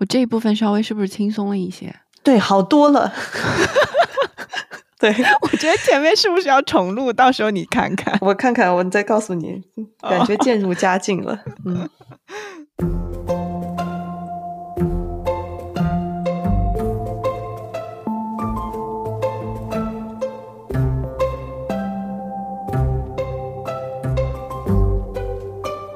[0.00, 1.94] 我这一部分稍微是不是轻松了一些？
[2.24, 3.12] 对，好多了。
[4.98, 5.10] 对，
[5.40, 7.10] 我觉得前面是不是要重录？
[7.12, 9.62] 到时候你看看，我看看，我再告诉你。
[10.00, 11.38] 感觉渐入佳境了。
[11.64, 11.88] 嗯。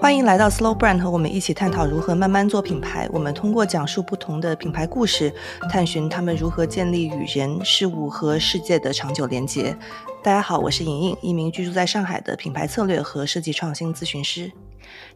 [0.05, 3.09] 欢迎来到 Slow Brand，和我们一起探讨如何慢慢做品牌。
[3.11, 5.33] 我们通过讲述不同的品牌故事，
[5.71, 9.75] 探寻他们如何建立与人、事物和世界的长久连接。
[10.23, 14.53] 大家好，我是莹莹，一名居住在上海的品牌策略和设计创新咨询师。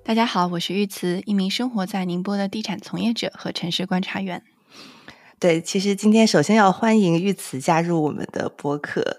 [0.03, 4.43] 大家好，我是玉慈，一名生活在宁波的地产从业者和城市观察员。
[5.39, 9.19] 对，其实今天首先要欢迎玉慈加入我们的博客。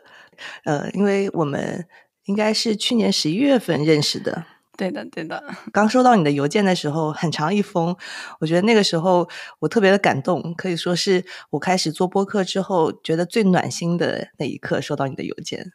[0.63, 1.85] 呃，因为我们
[2.25, 4.45] 应该是去年十一月份认识的。
[4.79, 5.43] 对的，对的。
[5.73, 7.93] 刚收到你的邮件的时候，很长一封，
[8.39, 9.27] 我觉得那个时候
[9.59, 15.73] 我特别的感动，可以说是我开始做播客之后觉得最暖心的那一刻，收到你的邮件。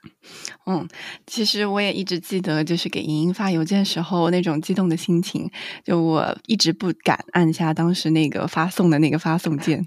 [0.64, 0.89] 嗯，
[1.27, 5.51] 其实我也一直记得，就是给莹莹发邮件时候那种激动的心情，
[5.84, 9.86] 就我一直不敢按下当时那个发送的那个发送键。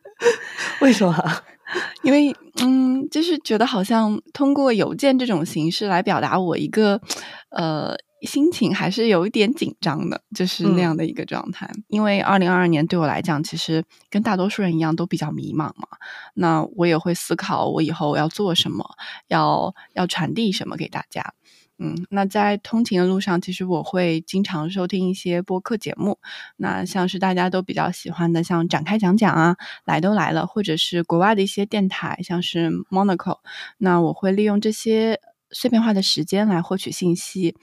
[0.82, 1.14] 为什么？
[2.04, 7.00] 因为嗯，就是觉得好像通过邮件这种形式来表达我一个
[7.48, 7.96] 呃。
[8.24, 11.70] 心情还是有一点紧张的，就是那样的一个状态。
[11.88, 15.86] 因为二零二二年对我来讲，其实跟大多数人一样都比较迷茫嘛。
[16.34, 18.84] 那我也会思考我以后要做什么，
[19.28, 21.34] 要要传递什么给大家。
[21.76, 26.18] 嗯，那在通勤的路上，其实我会经常收听一些播客节目。
[26.56, 33.38] 那像是大家都比较喜欢的，像展开讲讲啊，来都来了，或者是国外的一些电台，像是 Monaco。
[33.78, 35.20] 那我会利用这些。
[35.54, 37.54] 碎片化的时间来获取信息，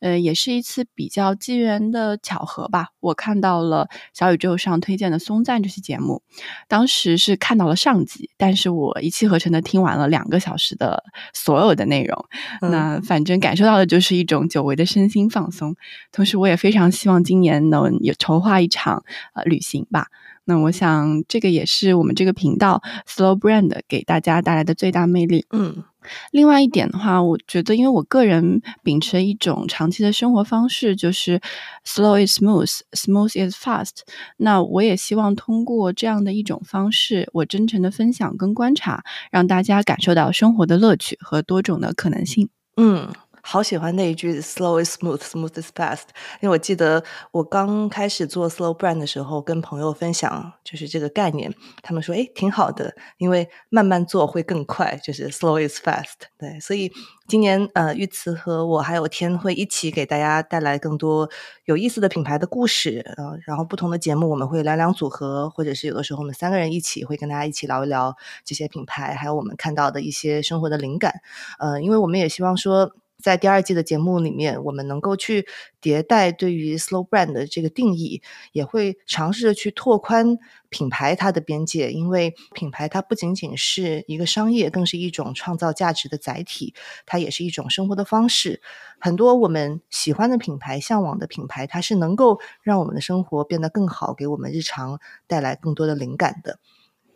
[0.00, 2.88] 呃，也是一次比较机缘的巧合吧。
[3.00, 6.22] 我看到了小宇宙上推荐的松赞这期节目，
[6.68, 12.26] 当时是看到了上集，但是我一气呵成的听完了两个小时的所有的内容。
[12.60, 15.76] 那反正感受到的就是一种久违的身心放松，
[16.10, 20.08] 同时我也非常希望今年能有筹划一场呃旅行吧。
[20.48, 25.46] 那我想这个也是我们这个频道 Slow Brand 给大家带来的最大魅力。
[25.50, 25.84] 嗯。
[26.30, 31.40] 另外一点的话，我觉得，因为我个人秉持一种长期的生活方式，就是
[31.84, 34.00] slow is smooth，smooth is fast。
[34.36, 42.48] 那我也希望通过这样的一种方式，我真诚的分享跟观察，让大家感受到生活的乐趣和多种的可能性。
[42.76, 43.08] 嗯。
[43.48, 46.02] 好喜欢那一句 “slow is smooth, smooth is fast”，
[46.40, 56.26] 因为我记得我刚开始做 slow brand 的时候，跟朋友分享就是这个概念，他们说：“哎，挺好的，因为慢慢做会更快。”就是 “slow is fast”。
[56.36, 56.90] 对，所以
[57.28, 61.30] 今年呃，玉慈和我还有天会一起给大家带来更多
[61.66, 63.04] 有意思的品牌的故事。
[63.16, 71.20] 呃，然后不同的节目我们会两两组合，或者是有的时候我们三个人一起会跟大家一起聊一聊这些品牌，还有我们看到的一些生活的灵感。
[71.60, 72.90] 呃，因为我们也希望说。
[73.22, 75.46] 在第二季的节目里面，我们能够去
[75.80, 78.22] 迭代对于 slow brand 的这个定义，
[78.52, 80.38] 也会尝试着去拓宽
[80.68, 81.90] 品牌它的边界。
[81.90, 86.74] 因为品牌它不仅仅是一个商业，更是一种创造价值的载体，
[87.06, 88.60] 它也是一种生活的方式。
[88.98, 96.58] 很多我们喜欢的品牌、向往的品牌，它是能够让我们的生活变得更好，给我们日常带来更多的灵感的。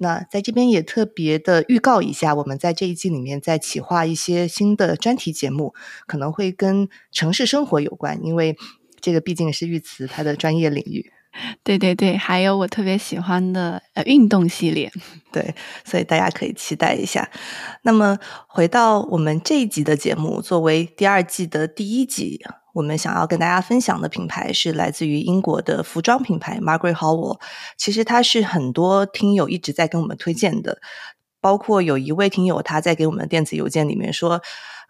[0.03, 5.75] 那在这边也特别的预告一下，我们在这一季里面在企划一些新的专题节目，
[6.07, 8.57] 可能会跟城市生活有关，因为
[8.99, 11.13] 这个毕竟是玉慈他的专业领域。
[11.63, 14.91] 对对对，还有我特别喜欢的呃运动系列，
[15.31, 17.31] 对，所以大家可以期待一下。
[17.83, 18.19] 那么
[18.49, 22.41] 回到我们这一集的节目，作为第二季的第一集。
[22.73, 27.41] 我们想要跟大家分享的品牌是来自于英国的服装品牌 Margaret Howell。
[27.77, 30.81] 其实它是很多听友一直在跟我们推荐的，
[31.41, 34.43] 包括有一位听友他在给我们电子邮件里面说：“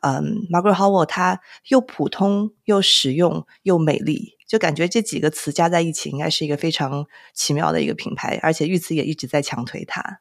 [0.03, 10.21] 嗯，Margaret Howell 它又普通又实用又美丽，就感觉这几个词加在一起，应该是一个非常奇妙的一个品牌。”而且玉慈也一直在强推它。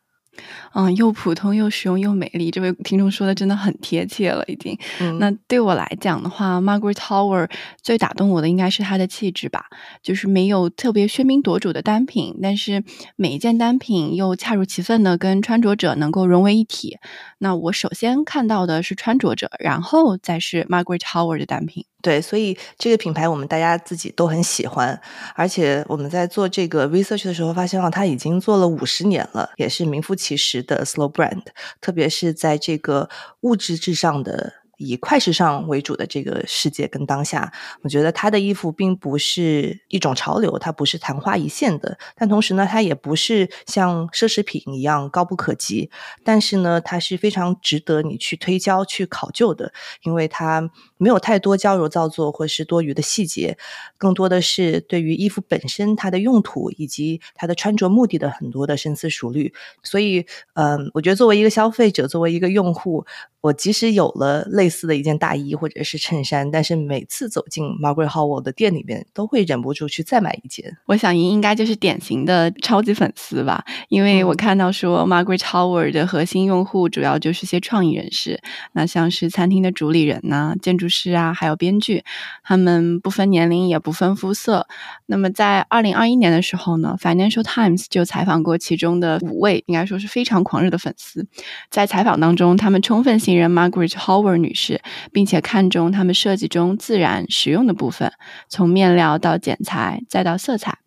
[0.74, 4.78] 嗯，又普通又实用又美丽，这位听众说的真的很贴切了，已经。
[5.20, 7.50] 那对我来讲的话，Margaret Tower
[7.82, 9.66] 最打动我的应该是它的气质吧，
[10.02, 12.84] 就是没有特别喧宾夺主的单品，但是
[13.16, 16.98] 每一件单品又恰如其分的跟穿着者能够融为一体。
[17.40, 21.86] 那我首先看到的是穿着者，然后再是 Margaret Tower 的单品。
[22.02, 25.00] 对，所以这个品牌我们大家自己都很喜欢，
[25.36, 31.44] 而且我们在做这个 research 的时候发现啊，它已经做了五十年了，也是名副其实的 slow brand，
[31.82, 33.10] 特别是在这个
[33.42, 37.52] 物质至上的以快时尚为主的这个世界跟当下，
[37.82, 45.92] 我觉得她的衣服并不是一种潮流，它不是昙花一现的，但同时呢，它也不是像奢侈品一样高不可及。
[46.24, 49.74] 但是呢，它是非常值得你去推敲、去考究的，
[50.04, 53.58] 因为它没有太多矫揉造作或是多余的细节，
[53.98, 59.52] 更多的是对于衣服本身它的用途以及它的穿着目的的很多的深思熟虑。
[59.82, 63.06] 所以，嗯，我觉得作为一个消费者，作为一个用户。
[63.42, 70.78] 我即使有了类似的一件大衣或者是衬衫，但是每次走进 Margaret Howell 的店里面，都会忍不住去再买一件。
[70.88, 73.64] 我想您应该就是典型的超级粉丝吧？
[73.88, 78.42] 因为我看到说 Margaret Howell 的核心用户主要就是些创意人士，
[78.74, 82.04] 那像是餐厅的主理人呐、建筑师啊，还有编剧，
[82.44, 84.68] 他们不分年龄也不分肤色。
[85.06, 91.28] 那么在二零二一年的时候呢，Financial Times 就采访过其中的五位，应该说是非常狂热的粉丝。
[91.70, 93.20] 在采访当中，他们充分。
[93.20, 94.82] 信任 Margaret Howard 女士，
[95.12, 98.14] 并且看中他们设计中自然实用的部分，
[98.48, 100.78] 从面料到剪裁再到色彩。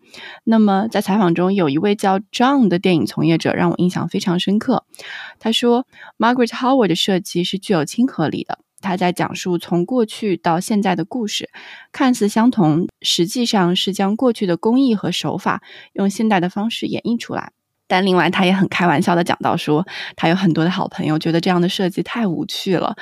[0.44, 4.86] 那么在采访中，有一位叫 John 的电影从业者让我印象非常深刻。
[5.38, 8.58] 他说，Margaret Howard 的设计是具有亲和力的。
[8.82, 11.48] 他在讲述从过去到现在的故事，
[11.92, 15.62] 看似相同，实际上是将过去的工艺和手法
[15.94, 17.52] 用现代的方式演绎出来。
[17.86, 19.86] 但另外，他也很开玩笑的讲到说，
[20.16, 22.96] 他有很多的好朋友觉得这样的设计太无趣了，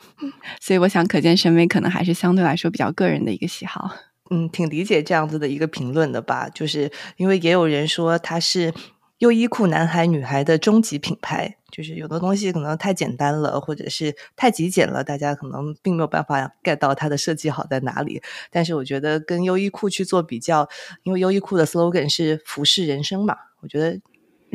[0.60, 3.90] 所以我想，可见审美可能还是相对来说比较个人的一个喜好。
[4.30, 6.48] 嗯，挺理解这样子的一个评论的吧？
[6.50, 8.74] 就是因为也有人说它是
[9.18, 18.22] 优衣库男孩女孩的终极品牌，就是有的东西可能太简单了，或者是太极简了，大家可能并没有办法 get 到它的设计好在哪里。
[18.50, 20.66] 但是我觉得跟优衣库去做比较，
[21.02, 24.00] 因为优衣库的 slogan 是服饰人生嘛，我觉得。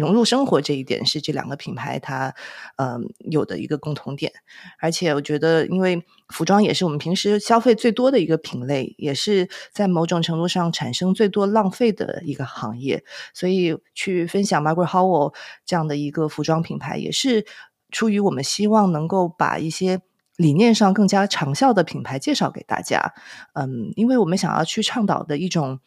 [0.02, 2.34] 融入生活这一点是这两个品牌它
[2.78, 4.34] 嗯有的一个共同点，
[4.80, 13.04] 而且我觉得，因为服装也是我们平时消费最多的一个品类，也是在某种程度上产生最多浪费的一个行业，
[13.34, 17.46] 所以去分享 Margaret Howell 这样的一个服装品牌，也是
[17.92, 20.02] 出于我们希望能够把一些
[20.36, 23.14] 理念上更加长效的品牌介绍给大家。
[23.54, 25.80] 嗯，因为我们想要去倡导的一种。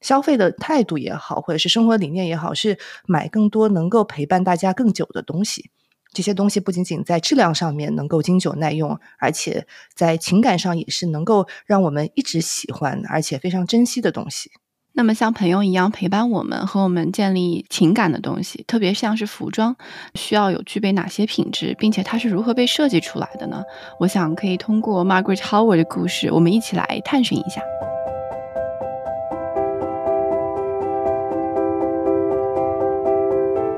[0.00, 5.70] 消费的态度也好，或者是生活理念也好，是买更多能够陪伴大家更久的东西。
[6.12, 14.50] 这些东西不仅仅在质量上面能够经久耐用，而且在情感上也是能够让我们一直喜欢，而且非常珍惜的东西。
[14.92, 19.76] 那么，像朋友一样陪伴我们和我们建立情感的东西，特别像是服装，
[20.16, 23.62] 需要有具备哪些品质，并且它是如何被设计出来的呢？
[24.00, 27.62] 我想可以通过 Margaret Howard 的故事，我们一起来探寻一下。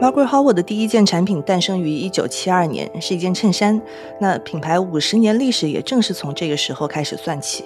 [0.03, 3.81] Margaret Howard 的第一件产品诞生于一九七二年，是一件衬衫。
[4.21, 7.63] 那品牌五十年历史也正是从这个时候开始算起。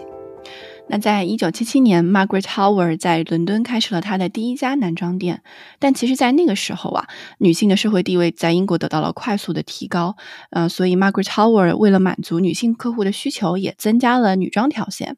[0.89, 5.43] 那在一九七七年，Margaret Howard 在伦敦开设了她的第一家男装店。
[5.81, 10.17] 但其实，在那个时候啊，女性的社会地位在英国得到了快速的提高。
[10.51, 15.17] 呃，所以 Margaret Howard 为了满足女性客户的需求，也增加了女装条线。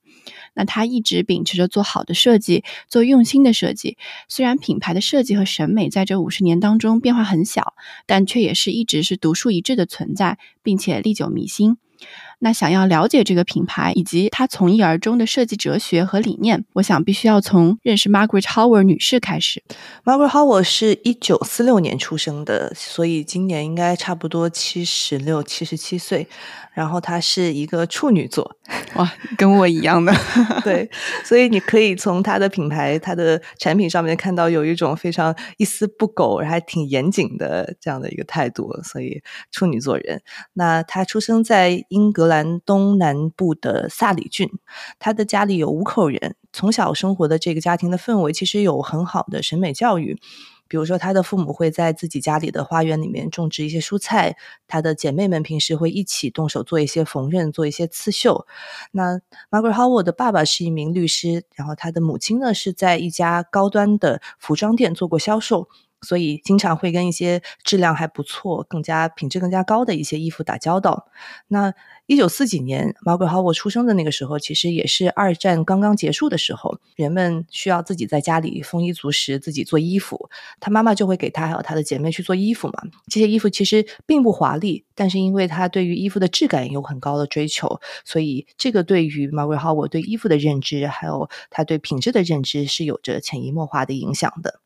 [0.54, 3.98] 那她一直秉持着做好的设计，做用心的设计。
[4.26, 7.74] 虽然品牌的设计和审美在这五十年当中变化很小，
[8.06, 11.76] 但却也是一直是独树一帜的存在，并且历久弥新。
[12.40, 19.62] 那想要了解这个品牌以及它从一而终的设计哲学和理念，我想必须要从认识 Margaret Howard 女士开始。
[20.05, 26.28] Margaret Howard 是一九四六年出生的，所以今年应该差不多七十六、七十七岁。
[26.75, 28.57] 然后她是一个处女座，
[28.97, 30.12] 哇，跟我一样的。
[30.64, 30.88] 对，
[31.25, 38.73] 所以你可以从他的品牌、他的产品上面看到有一种非常一丝不苟，还挺严谨的这样的一个态度。
[38.83, 40.23] 所以处女座人，
[40.54, 44.49] 那他出生在英格兰东南部的萨里郡，
[44.99, 50.18] 他的家里有五口人，从小生活的这个家庭的氛围其实有很好的审美教育。
[50.68, 58.46] 比如说，他的父母会在自己家里的花园里面种植一些蔬菜，他的姐妹们平时会一起动手做一些缝纫，做一些刺绣。
[58.92, 59.20] 那
[59.50, 65.68] Margaret Howard 的爸爸是一名律师，然后他的母亲呢是在一家高端的服装店做过销售。
[66.02, 71.09] 所以经常会跟一些质量还不错、更加品质更加高的一些衣服打交道。
[71.49, 71.73] 那
[72.07, 80.31] 一九四几年，Margaret h o w a 出生的那个时候，其实也是二战刚刚结束的时候，人们需要自己在家里丰衣足食，自己做衣服。
[80.59, 82.83] 他妈妈就会给他还有他的姐妹去做衣服嘛。
[83.09, 94.61] 这些衣服其实并不华丽，但是因为他对于衣服的质感有很高的追求，所以这个对于 Margaret h o w a 对衣服的认知，还有他对品质的认知，是有着潜移默化的影响的。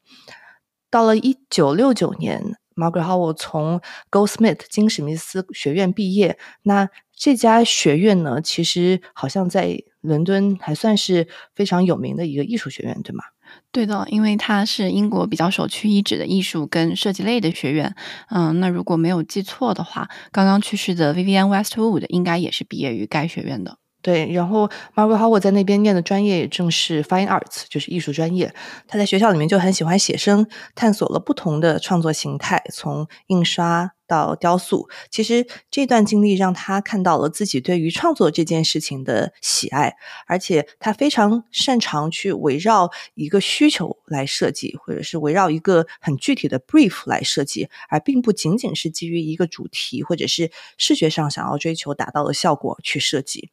[0.93, 3.81] 到了一九六九年，Margaret Howell 从
[4.11, 6.39] Goldsmith 金史密斯学院毕业。
[6.65, 13.25] 那这家学院呢，其实好像在伦敦还算是非常有名的一个艺术学院，对吗？
[13.71, 17.95] 对的，因为它是英国比较首屈一指的艺术跟设计类的学院。
[18.29, 23.79] 嗯，那如果没有记错的话，刚刚去世的 Vivian Westwood 应该也是毕业于该学院的。
[24.03, 28.53] 对，然后 Margot Howard 在那边念的专业也正是 Fine Arts，就是艺术专业。
[28.89, 34.89] 他在学校里面就很喜欢写生，探索了不同的创作形态，从印刷到雕塑。
[35.09, 39.95] 其实这段经历让他看到了自己对于创作这件事情的喜爱，
[40.27, 53.51] 而且他非常擅长去围绕一个需求来设计，或者是围绕一个很具体的 brief 来设计，而并不仅仅是基于一个主题或者是视觉上想要追求达到的效果去设计。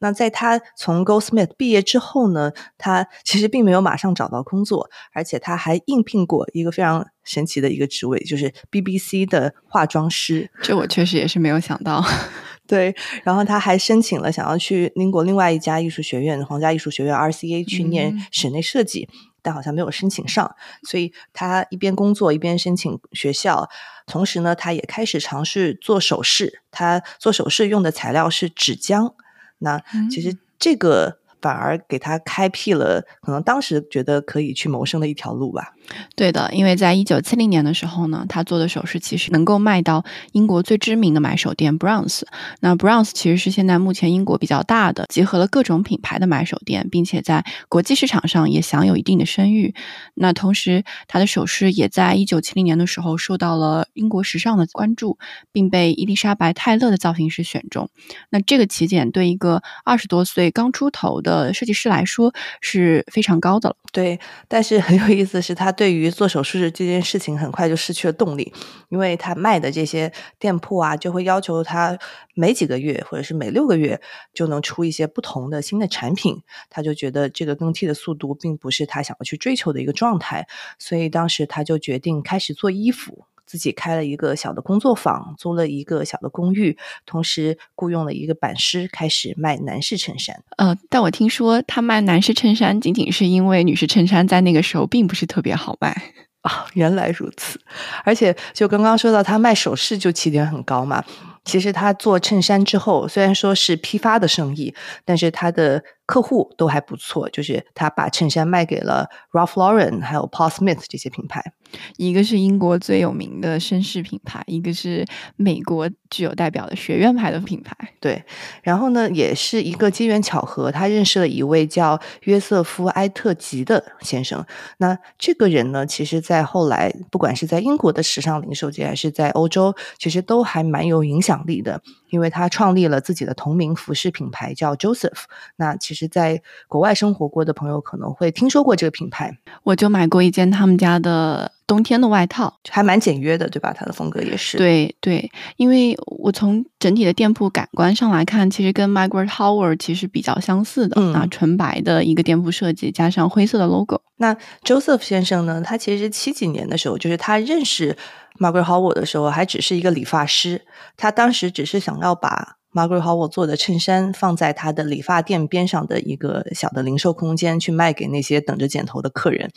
[0.00, 10.50] 那在他从 Goldsmith 毕业之后呢，他其实并没有马上找到工作，而且他还应聘过一个非常神奇的一个职位，就是 BBC 的化妆师。
[10.62, 12.04] 这我确实也是没有想到。
[12.68, 19.08] 对，然后他还申请了想要去英国另外一家艺术学院——皇家艺术学院 RCA 去念室内设计，
[19.40, 20.54] 但好像没有申请上。
[20.82, 23.70] 所以他一边工作一边申请学校，
[24.06, 26.60] 同时呢，他也开始尝试做首饰。
[26.70, 29.14] 他做首饰用的材料是纸浆。
[29.58, 31.18] 那其实这个。
[31.40, 35.72] 反而给他开辟了可能当时觉得可以去谋生的一条路吧。
[36.16, 42.22] 对的，因为在一九七零年的时候呢，他做的首饰其实能够卖到英国最知名的买手店 Browns。
[42.60, 49.74] 那 Browns 其实是现在目前英国比较大的，集合了各种品牌的买手店，并且在国际市场上也享有一定的声誉。
[50.14, 55.18] 那同时，他的首饰也在一九七零年的时候受到了英国时尚的关注，
[55.52, 57.88] 并被伊丽莎白泰勒的造型师选中。
[58.30, 63.76] 那这个起点对一个二十多岁刚出头的设计师来说是非常高的了。
[63.92, 68.52] 对，但是很有意思的是，他对于做手术这件事情很快就失去了动力，
[68.88, 71.96] 因为他卖的这些店铺啊，就会要求他
[72.34, 74.00] 每几个月或者是每六个月
[74.34, 80.48] 就能出一些不同的新的产品，他就觉得这个更替的速度并不是他想要去追求的一个状态，
[80.80, 83.26] 所以当时他就决定开始做衣服。
[83.48, 86.76] 自己开了一个小的工作坊，租了一个小的公寓，
[87.06, 90.44] 同时雇佣了一个版师，开始卖男士衬衫。
[90.58, 95.90] 呃，但我听说他卖男士衬衫，仅仅是因为女士衬衫在那个时候并不是特别好卖
[96.42, 96.66] 啊。
[96.74, 97.58] 原来如此，
[98.04, 101.02] 而且就刚刚说到他卖首饰就起点很高嘛。
[101.44, 104.74] 其实他做衬衫之后，虽然说是批发的生意，
[105.06, 105.82] 但是他的。
[106.08, 111.52] 客户都还不错，就是他把衬衫卖给了 Ralph Lauren 还有 Paul Smith 这些品牌，
[111.98, 115.04] 一个是英国最有名的绅士品牌，一个是
[115.36, 117.76] 美国具有代表的学院派的品牌。
[118.00, 118.24] 对，
[118.62, 124.42] 然后呢，也是一个机缘巧合，他认识了一位叫约瑟夫埃特吉的先生。
[124.78, 135.22] 那这个人呢，其实在后来，不管是在英国的时尚零售界，还是在欧洲，其实都还蛮有影响力的，因为他创立了自己的同名服饰品牌叫 Joseph。
[135.54, 136.08] 那其实。
[136.08, 143.74] 在国外生活过的朋友可能会听说过这个品牌，我就买过一件他们家的冬天的外套，还蛮简约的，对吧？
[143.76, 144.56] 它的风格也是。
[144.56, 154.00] 对对，因为我从整体的店铺感官上来看，其实跟 Margaret Howard 其实比较相似的啊，纯白的一个店铺设计，加上灰色的 logo。
[154.16, 154.34] 那
[154.64, 155.60] Joseph 先生呢？
[155.60, 157.96] 他其实七几年的时候，就是他认识
[158.38, 160.66] Margaret Howard 的时候，还只是一个理发师，
[160.96, 162.56] 他当时只是想要把。
[162.70, 169.50] Margaret Howard 做的衬衫放在他的理发店边上的一个小的零售空间去卖给那些等着剪头的客人，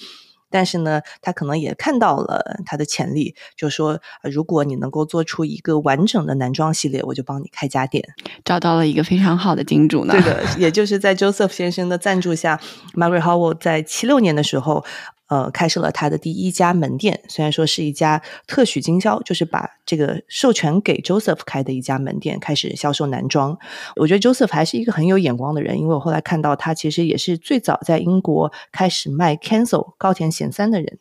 [0.50, 8.01] 但是呢，他可能也看到了他的潜力，就说如果你能够做出一个完整的男装系列，我就帮你开家店，
[8.45, 10.13] 找到了一个非常好的金主呢。
[10.13, 12.59] 对的，也就是在 Joseph 先生的赞助下
[12.95, 14.85] ，Margaret Howard 在七六年的时候。
[15.31, 23.57] 呃，开设了他的第一家门店，虽然说是一家特许经销，就是把这个授权给 Joseph 开的一家门店，开始销售男装。
[23.95, 31.00] 我觉得 Joseph 还是一个很有眼光的人，因为我后来看到他其实也是最早在英国开始卖 Cancel 高田贤三的人。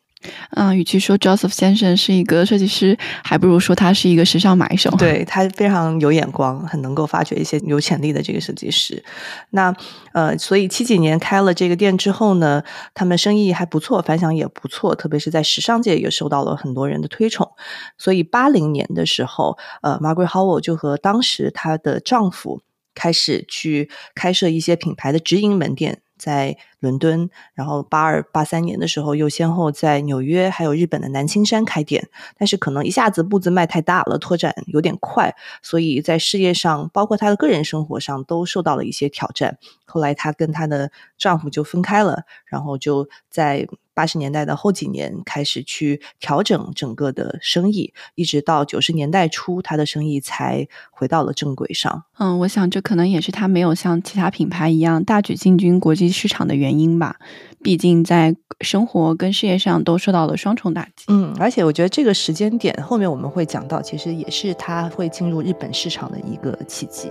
[0.51, 4.91] 嗯，与其说 Joseph 先生是一个设计师，还不如说他是一个时尚买手。
[4.99, 9.03] 对他非常有眼光，很能够发掘一些有潜力的这个设计师。
[9.51, 9.75] 那
[10.13, 12.63] 呃，所以七几年开了这个店之后呢，
[12.93, 17.51] 他们生意还不错，反响也不错，特别是在时尚界也受到了很多人的推崇。
[17.97, 22.63] 所以八零年的时候，呃，Margaret Howell 就和当时她的丈夫
[22.95, 26.03] 开始去开设一些品牌的直营门店。
[26.21, 39.57] 在伦敦，然后八二八三年的时候，又先后在纽约还有日本的南青山开店，但是可能一下子步子迈太大了，拓展有点快，所以在事业上，包括她的个人生活上，都受到了一些挑战。
[39.87, 52.05] 后来她跟她的丈夫就分开了，然后就在八十年代的后几年开始去调整整个的生意，一直到九十年代初，他的生意才回到了正轨上。
[52.19, 57.17] 嗯，我想这可能也是他没有像其他品牌一样大举进军国际市场的原因吧。
[57.63, 61.05] 毕竟在生活跟事业上都受到了双重打击。
[61.09, 67.11] 嗯，而且我觉得这个时间点后面我们会讲到，其实也是他会进入日本市场的一个契机。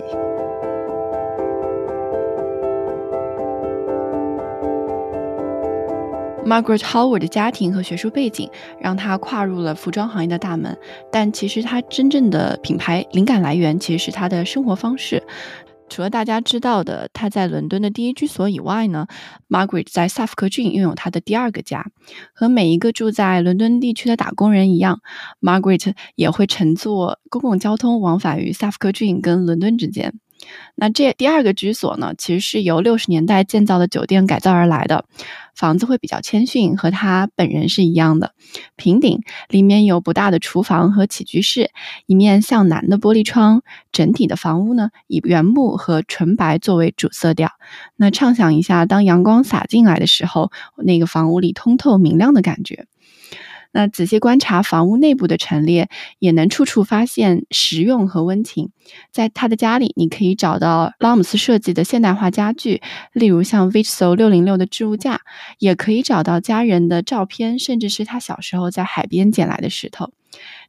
[6.44, 10.76] Margaret Howard 的家庭和学术背景让她跨入了服装行业的大门，
[11.12, 15.22] 但其实她真正的品牌灵感来源其实是她的生活方式。
[15.88, 19.06] 除了大家知道的她在伦敦的第一居所以外呢
[19.48, 21.86] ，Margaret 在萨福克郡拥有她的第二个家。
[22.32, 25.00] 和每一个住在伦敦地区的打工人一样
[25.40, 30.14] ，Margaret 也会乘坐公共交通往返于萨福克郡跟伦敦之间。
[30.74, 35.04] 那这第二个居所呢，其实是由六十年代建造的酒店改造而来的。
[35.54, 38.32] 房子会比较谦逊，和他本人是一样的。
[38.76, 41.70] 平顶里面有不大的厨房和起居室，
[42.06, 43.62] 一面向南的玻璃窗。
[43.92, 47.50] 整体的房屋呢，以原木和纯白作为主色调。
[47.96, 52.86] 那畅想一下，当阳光洒进来的时候，那个房屋里通透明亮的感觉。
[53.72, 58.70] 那仔细观察房屋内部的陈列，也能处处发现实用和温情。
[59.12, 65.20] 在他的家里，你可以找到拉姆斯设计的现代化家具，例如像 Vito 六零六的置物架，
[65.58, 70.12] 也可以找到家人的照片，甚至是他小时候在海边捡来的石头。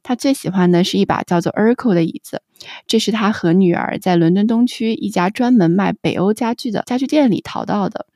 [0.02, 2.42] 他最喜欢的是一把叫做 Urco 的椅子，
[2.86, 8.06] 这是他和女儿在伦敦东区一家专门卖北欧家具的家具店里淘到的。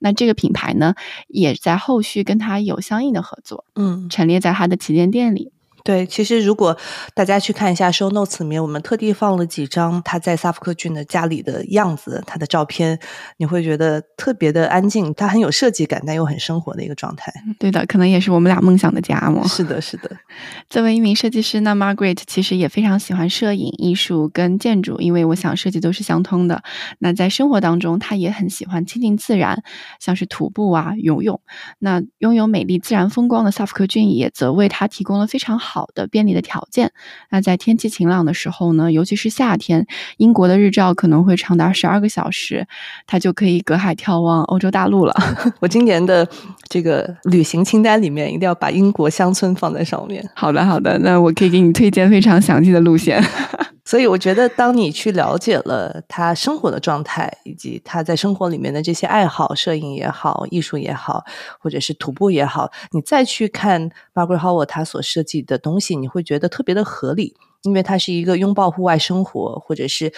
[0.00, 0.94] 那这个品牌呢，
[1.28, 5.52] 也在后续跟他有相应的合作，嗯，陈列在他的旗舰店里。
[5.84, 6.76] 对，其实如果
[7.14, 12.98] 大家去看一下 show notes 里面，我们特地放了几张他在萨福克郡的家里的样子，他的照片，
[13.38, 17.32] 你会觉得特别的安静，他很有设计感，但又很生活的一个状态。
[17.58, 19.46] 对的，可能也是我们俩梦想的家嘛。
[19.46, 20.10] 是的，是的。
[20.68, 26.62] 作为一名设计师，那 Margaret 其实也非常喜欢摄影、艺术跟建筑，因为我想设计都是相通的。
[26.98, 29.62] 那在生活当中，他也很喜欢亲近自然，
[29.98, 31.40] 像是徒步啊、游泳。
[31.78, 35.69] 那拥有美丽自然风光的萨福克郡也则为他提供了非常好。
[35.70, 36.90] 好的便利的条件。
[37.30, 42.66] 那在天气晴朗的时候呢，尤其是夏天，英国的日照可能会长达十二个小时，
[43.06, 45.14] 它就可以隔海眺望欧洲大陆了。
[45.60, 46.28] 我今年的
[46.68, 50.28] 这个旅行清单里面一定要把英国乡村放在上面。
[50.34, 53.22] 好的，好的，那我可以给你推荐非常详细的路线。
[53.90, 61.24] 所以我觉得，当你去了解了他生活的状态，以及他在生活里面的这些爱好，摄影也好，艺术也好，
[61.58, 70.12] 或者是徒步也好，你再去看 Margaret Howell 他所设计的东西，你会觉得特别的合理，因为他是一个拥抱户外生活，或者是。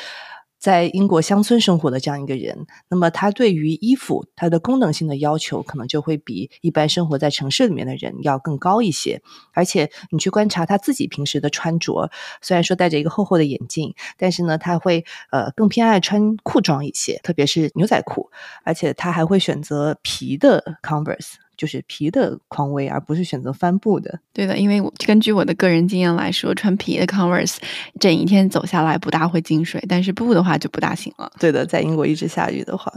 [0.63, 9.21] 在英国乡村生活的这样一个人，那么他对于衣服它的功能性的要求，可能就会比一般生活在城市里面的人要更高一些。
[9.53, 18.31] 而且你去观察他自己平时的穿着，虽然说戴着一个厚厚的眼镜，但是呢，他会呃更偏爱穿裤装一些，特别是牛仔裤，
[18.63, 21.33] 而且他还会选择皮的 Converse。
[21.63, 24.19] 就是皮的匡威，而不是选择帆布的。
[24.33, 27.59] 对的，因为根据我的个人经验来说，穿皮的 Converse
[28.01, 31.31] 整一天走下来不大会进水，但是布的话就不大行了。
[31.39, 32.93] 对的，在英国一直下雨的话，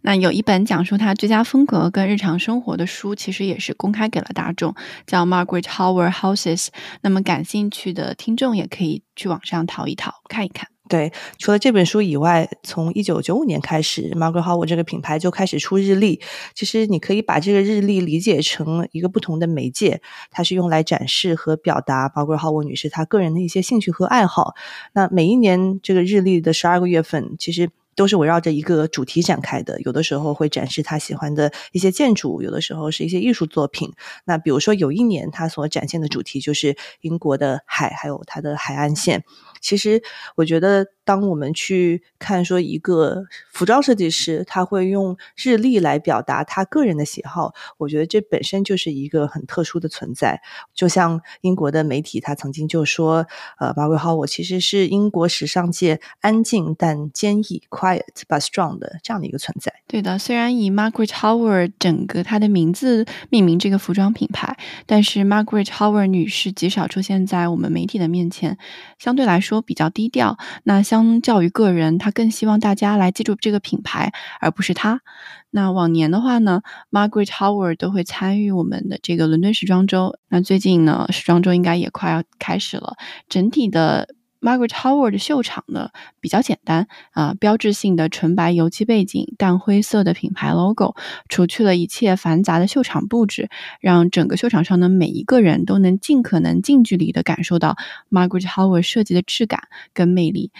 [0.00, 4.74] 那有一本讲述他居家风格跟日常生活的书，其实也是公开给了大众，
[5.06, 6.70] 叫 Margaret Howard Houses。
[7.02, 10.71] 那么感兴趣的听众也可以去网上淘一淘，看一看。
[10.92, 16.20] 对，除了这本书以外，从一九九五年开始，Margaret Howard 这个品牌就开始出日历。
[16.54, 24.52] 其实你可以把这个日历理解成一个不同的媒介，它是用来展示和表达 Margaret Howard 女士她个人的一些兴趣和爱好。
[24.92, 27.70] 那每一年这个日历的十二个月份，其实。
[27.94, 33.92] 都是围绕着一个主题展开的，有的时候会展示他喜欢的一些建筑，有的时候是一些艺术作品。
[34.24, 39.24] 那比如说有一年他所展现的主题就是英国的海，还有它的海岸线。
[39.62, 40.02] 其实
[40.36, 50.42] 我觉得，当我们去看说一个服装设计师，他会用日历来表达他个人的喜好，我觉得这本身就是一个很特殊的存在。
[50.74, 53.26] 就像英国的媒体，他曾经就说
[53.58, 59.72] ：“呃，马瑞豪，我其实是英国时尚界安静但坚毅。” Quiet but strong 的这样的一个存在。
[59.86, 68.58] 对的，虽然以 Margaret Howard 整个她的名字命名这个服装品牌，但是 Margaret Howard 女士极少出现在我们媒体的面前，
[68.98, 70.38] 相对来说都比较低调。
[70.64, 75.02] 那相较于个人，他更希望大家来记住这个品牌，而不是他。
[75.50, 80.16] 那往年的话呢，Margaret Howard 都会参与我们的这个伦敦时装周。
[80.28, 82.96] 那最近呢，时装周应该也快要开始了，
[83.28, 84.08] 整体的。
[84.42, 90.96] Margaret Howard 秀场呢比较简单啊，标志性的纯白油漆背景，淡灰色的品牌 logo，
[91.28, 93.48] 除去了一切繁杂的秀场布置，
[93.80, 97.76] 让整个秀场上的每一个人都能尽可能近距离的感受到
[98.10, 100.50] Margaret Howard 设计的质感跟魅力。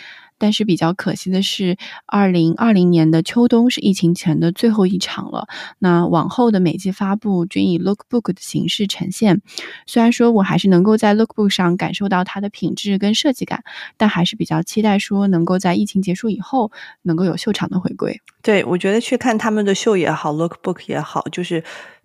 [0.42, 5.46] 但是比较可惜的是，二零二零年的秋冬是疫情前的最后一场了。
[5.78, 9.40] 那往后的每季发布均以 Lookbook 的形式呈现。
[9.86, 13.62] 虽然说我还是能够在 Lookbook 上感受到它的品质跟设计感，
[13.96, 18.20] 但还是比较期待说能够在疫情结束以后能够有秀场的回归。
[18.42, 21.62] 对，我觉得去看他们的秀也好，Lookbook 也好，就是。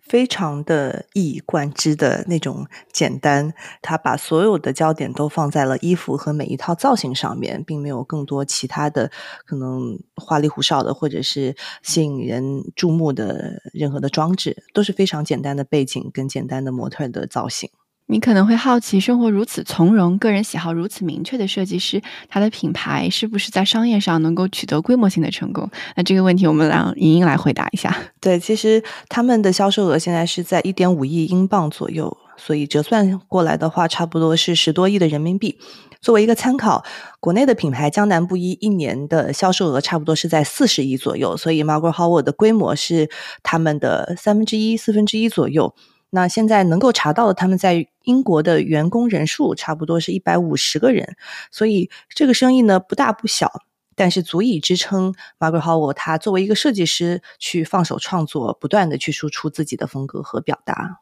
[0.08, 9.12] 非常的一以贯之的那种简单，他把所有的焦点都放在了衣服和每一套造型上面，并没有更多其他的
[9.46, 17.70] 可能花里胡哨的或者是吸引人注目的任何的装置，都是非常简单的背景跟简单的模特的造型。
[18.10, 25.70] 你可能会好奇，生活如此从容、个人喜好如此明确的设计师，他的品牌是不是在商业上能够取得规模性的成功？
[25.96, 27.94] 那这个问题，我们让莹莹来回答一下。
[28.22, 35.60] 对，其实他们的销售额现在是在一点五亿英镑左右，所以折算过来的话，差不多是十多亿的人民币。
[36.00, 36.86] 作为一个参考，
[37.20, 43.10] 国内的品牌江南布衣一年的销售额差不多是在四十亿左右，所以 Margaret Howard 的规模是
[43.44, 45.76] 他们的三分之一、四分之一左右。
[46.10, 51.16] 那现在能够查到的，他们在英国的员工人数差不多是一百五十个人，
[51.52, 53.52] 所以这个生意呢不大不小，
[53.96, 61.02] 但是足以支撑 Margaret Howard 他作为一个设计师去放手创作，不断的去输出自己的风格和表达。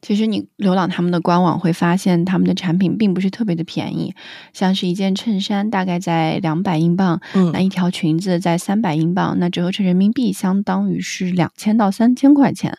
[0.00, 4.14] 其实你浏览他们的官网会发现，他们的产品并不是特别的便宜。
[4.52, 12.76] 像是一件衬衫，大概在两百英镑；嗯，那一条裙子在三百英镑，那折合成人民币，相当于是两千到三千块钱。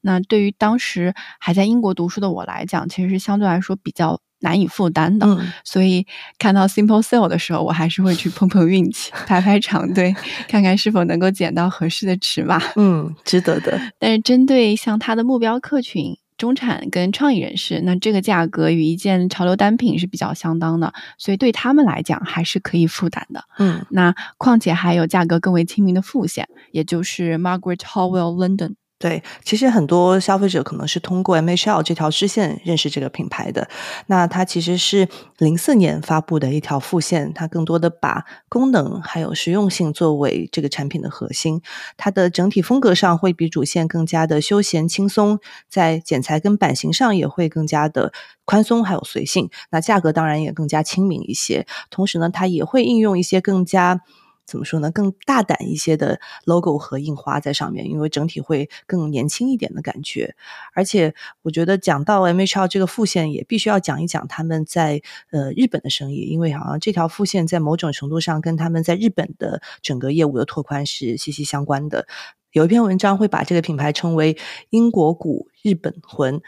[0.00, 5.26] 那对于当时还在英国读书的我来讲，其实是相对来说比较难以负担的。
[5.62, 6.06] 所以
[6.38, 10.14] 看到 Simple Sale 的时候，我还是会去碰碰运气，排排长队，
[10.48, 12.58] 看看是否能够捡到合适的尺码。
[12.76, 13.78] 嗯，值得的。
[14.00, 16.16] 但是针对像他的目标客群。
[16.40, 23.44] 中产跟创意人士，那这个价格与一件潮流单品是比较相当的，所以对他们来讲还是可以负担的。
[23.58, 28.76] 嗯，那况且还有价格更为亲民的副线，也就是 Margaret Howell London。
[29.00, 33.66] 对，其实很多消费者可能是通过 MHL 这条支线认识这个品牌的。
[34.08, 35.08] 那它其实是
[35.38, 41.62] 零四年发布的一条副线，它更多的把功能还有实用性作为这个产品的核心。
[41.96, 45.38] 它的整体风格上会比主线更加的休闲轻松，
[45.70, 48.12] 在剪裁跟版型上也会更加的
[48.44, 49.48] 宽松还有随性。
[49.70, 51.66] 那价格当然也更加亲民一些。
[51.88, 54.02] 同时呢，它也会应用一些更加。
[54.50, 54.90] 怎么说呢？
[54.90, 60.34] 更大胆一些的 logo 和印花在上面，因为整体会更年轻一点的感觉。
[60.74, 72.08] 而且，我觉得讲到 MHL 这个副线，也必须要讲一讲他们在呃日本的生意，因为好像这条副线在某种程度上跟他们在日本的整个业务的拓宽是息息相关的。
[72.52, 74.36] 有一篇文章会把这个品牌称为
[74.70, 76.40] “英国股日本魂”。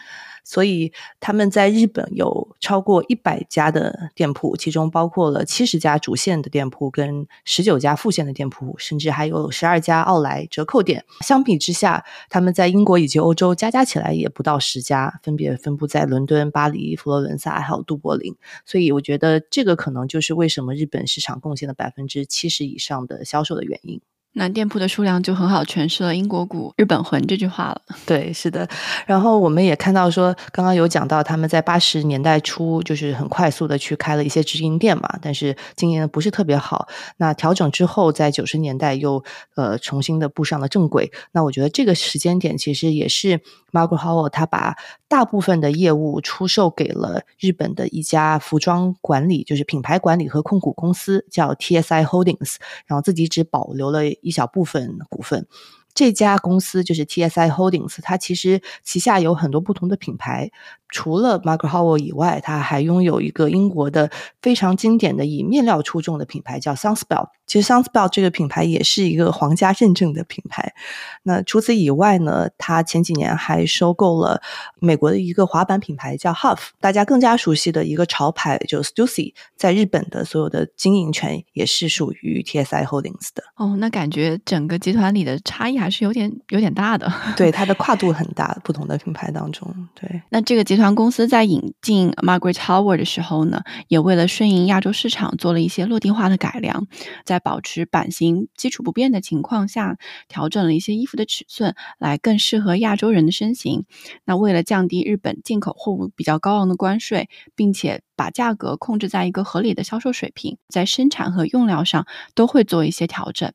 [0.45, 11.05] 所以他们在日本有超过一百家的店铺，其中包括了七十家主线的店铺跟十九家副线的店铺，甚至还有十二家奥莱折扣店。
[11.21, 18.35] 相比之下，他们在英国以及欧洲加加起来也不到十家，分别分布在伦敦、巴黎、佛罗伦萨还有杜柏林。
[18.67, 24.01] 所以我觉得这个可能就是为什么日本市场贡献了百分之七十以上的销售的原因。
[24.35, 27.83] 那店铺的数量就很好诠释了“英国股日本魂”这句话了。
[28.07, 28.67] 对，是的。
[29.07, 36.89] 然后我们也看到说，刚刚有讲到他们在八十年代初就是很快速的去开了一些直营店嘛，但是经营的不是特别好。
[37.19, 39.23] 那调整之后，在九十年代又
[39.55, 41.13] 呃重新的步上了正轨。
[41.33, 43.41] 那我觉得这个时间点其实也是
[43.73, 44.77] Margaret Howell 他把
[45.09, 52.57] 大部分的业务出售给了日本的一家服装管理，就是品牌管理和控股公司，叫 TSI Holdings，
[52.87, 54.03] 然后自己只保留了。
[54.21, 55.47] 一小部分股份。
[55.95, 60.51] 这家公司就是 TSI Holdings，它其实旗下有很多不同的品牌。
[60.93, 64.11] 除了 Margaret Howell 以外，他还拥有一个英国的
[64.43, 67.29] 非常经典的以面料出众的品牌，叫 Sunspell。
[67.47, 70.75] 其实 Sunspell 这个品牌也是一个皇家认证的品牌。
[71.23, 74.43] 那除此以外呢，他前几年还收购了
[74.81, 76.59] 美国的一个滑板品牌，叫 Huff。
[76.79, 83.43] 大家更加熟悉的一个潮牌就 Stussy，在日本的所有的经营权也是属于 TSI Holdings 的。
[83.57, 87.11] 哦，那感觉整个集团里的差异还是有点有点大的。
[87.35, 89.75] 对，它的跨度很大，不同的品牌当中。
[89.99, 90.82] 对，那这个集团。
[90.83, 96.89] 团公司在引进 Margaret Howard 的时候呢，也为了顺应亚洲市场做了一些落地化的改良，
[97.25, 103.85] 在保持版型基础不变的情况下，调整了一些衣服的尺寸，来更适合亚洲人的身形。
[104.25, 113.53] 那为了降低日本进口货物比较高昂的关税，并且把价格控制在一个合理的销售水平，在生产和用料上都会做一些调整。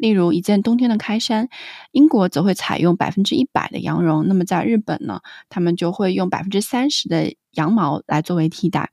[0.00, 1.48] 例如一件冬天的开衫，
[1.92, 8.90] 英国则会采用百分之一百的羊绒，那么在日本呢，他们就会用百分之三十的羊毛来作为替代。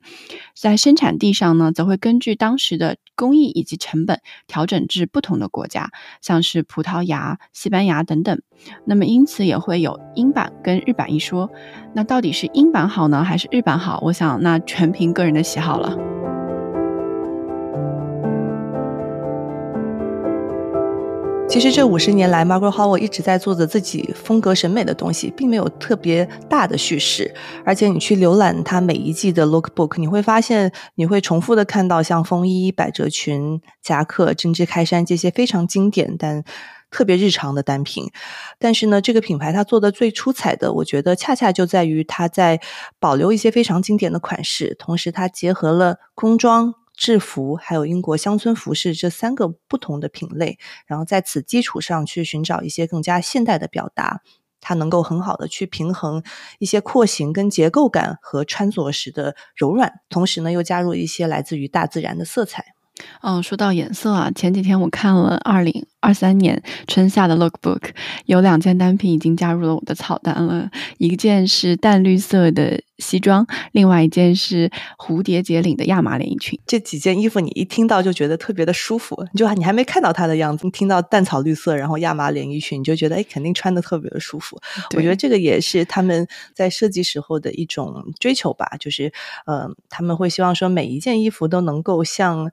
[0.53, 5.91] 在生产地上呢，则会根据当时的工艺以及成本调整至不同的国家，
[6.21, 8.41] 像是葡萄牙、西班牙等等。
[8.85, 11.49] 那么因此也会有英版跟日版一说。
[11.95, 14.01] 那到底是英版好呢，还是日版好？
[14.03, 16.26] 我想那全凭个人的喜好了。
[21.49, 27.33] 其实这五十年来，Margaret Howard 一直在做着自己风格审美的东西，并没有特别大的叙事。
[27.65, 36.43] 而且你去浏览它每一季的 Lookbook，你会发现你会重复的看到像风衣、百褶裙、夹克、针织开衫这些非常经典但
[36.91, 38.11] 特别日常的单品。
[38.59, 42.59] 但是呢，这个品牌它做的最出彩的，我觉得恰恰就在于它在
[42.99, 46.75] 保留一些非常经典的款式，同时它结合了工装。
[46.97, 50.57] 制服还有英国乡村服饰这三个不同的品类，
[50.87, 54.21] 然后在此基础上去寻找一些更加现代的表达，
[54.59, 56.23] 它能够很好的去平衡
[56.57, 62.73] 一些廓形跟结构感和穿着时的柔软，同时呢又加入一些来自于大自然的色彩。
[63.21, 67.89] 嗯，说到颜色啊，前几天我看了二零二三年春夏的 Lookbook，
[68.27, 70.71] 有两件单品已经加入了我的草单了。
[70.99, 76.57] 一件是淡绿色的西装，另外一件是蝴蝶结领的亚麻连衣裙。
[76.65, 84.57] 这几件衣服你一听到就觉得特别的舒服，你就你还没看到它的样子，你听到淡草绿色，然后亚麻连衣裙，你就觉得哎，肯定穿的特别的舒服。
[84.95, 89.11] 我觉得这个也是他们在设计时候的一种追求吧，就是
[89.45, 92.49] 呃，他们会希望说每一件衣服都能够像。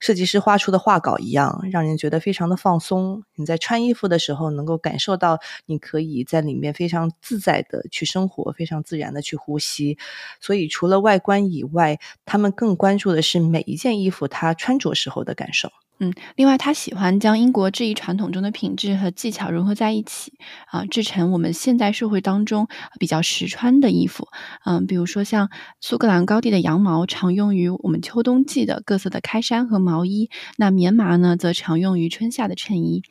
[0.00, 3.24] 设计师画出的画稿一样，让人觉得非常的放松。
[3.34, 9.98] 你在穿衣服的时候，能够感受到你可以在里面非常自在的去生活，非常自然的去呼吸。
[10.40, 15.70] 所以，除了外观以外，他们更关注的是每一件衣服它穿着时候的感受。
[16.00, 20.32] 嗯，另外他喜欢将英国制衣传统中的品质和技巧融合在一起，
[20.70, 22.68] 啊，制成我们现代社会当中
[23.00, 24.28] 比较实穿的衣服。
[24.64, 33.02] 嗯，比如说像苏格兰高地的羊毛，常用于我们秋冬季的各色的开衫和毛衣；那棉麻呢，则常用于春夏的衬衣。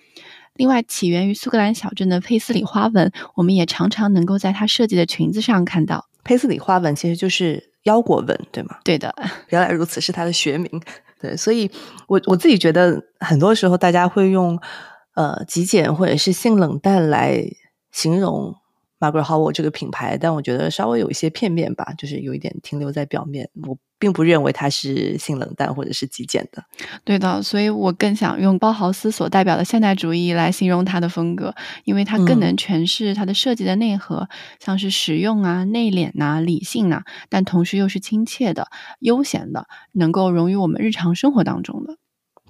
[0.56, 6.08] 另外，起源于苏格兰小镇的佩斯里花纹，我们也常常能够在它设计的裙子上看到。
[6.24, 8.78] 佩斯里花纹其实就是腰果纹，对吗？
[8.84, 9.14] 对的，
[9.50, 10.82] 原来如此，是它的学名。
[11.20, 11.70] 对，所以
[12.08, 14.60] 我我自己觉得，很多时候大家会用
[15.16, 17.44] 呃极简或者是性冷淡来
[17.92, 18.54] 形容
[19.00, 23.50] Margaret Howard 这个品牌，但我觉得稍微有一些片面吧，就是有一点停留在表面。
[23.68, 23.78] 我。
[24.00, 26.64] 并不认为它是性冷淡或者是极简的，
[27.04, 34.30] 对的，所以我更想用包豪斯所代表的现代主义来形容它的风格，因为它更能诠释它的设计的内核，
[34.60, 38.68] 像是实用啊、内敛呐、理性呐，但同时又是亲切的、
[39.00, 41.98] 悠闲的，能够融于我们日常生活当中的。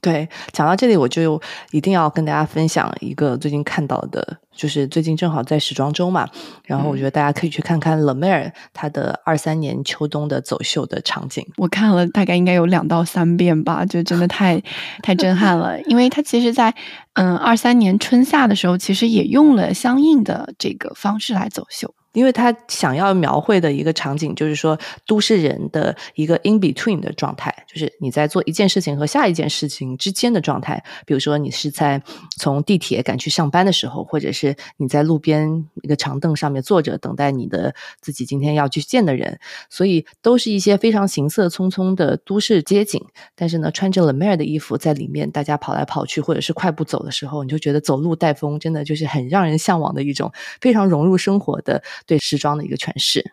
[0.02, 6.28] 对，讲到这里，我就一定要跟大家分享一个最近看到的，就是最近正好在时装周嘛，
[6.64, 11.46] 然后我觉得大家可以去看看 l e m e r 他的二三年秋冬的走秀的场景。
[11.58, 14.62] 我看了大概应该有两到三遍吧，就真的太
[15.02, 16.74] 太震撼了，因为他其实在
[17.14, 21.94] 嗯二三年春夏的时候，其实也用了相应的这个方式来走秀。
[22.14, 30.84] 因为他想要描绘的一个场景，就是说都市人的一个 in between 的状态，就是你在做一件事情和下一件事情之间的状态。
[31.06, 32.02] 比如说，你是在
[32.40, 39.40] 从地铁赶去上班的时候，或者是你在路边一个长凳上面坐着等待你的自己今天要去见的人，
[39.70, 43.04] 所以都是一些非常行色匆匆的都市街景。
[43.36, 51.84] 但是呢，穿着 l e m e r 的衣服在里面，大家跑来跑去或者是快步走的时候，你就觉得走路带风，真的就是很让人向往的一种非常融入生活的。
[52.08, 53.24] 对时装的一个诠释，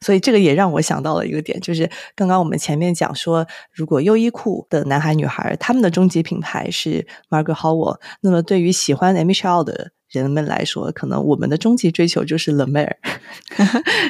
[0.00, 12.96] 所以这个也让我想到了一个点，就是刚刚我们前面讲说，如果优衣库的男孩女孩他们的终极品牌是 Margaret Howard，那么对于喜欢 M H L 的人们来说，可能我们的终极追求就是 l e m e r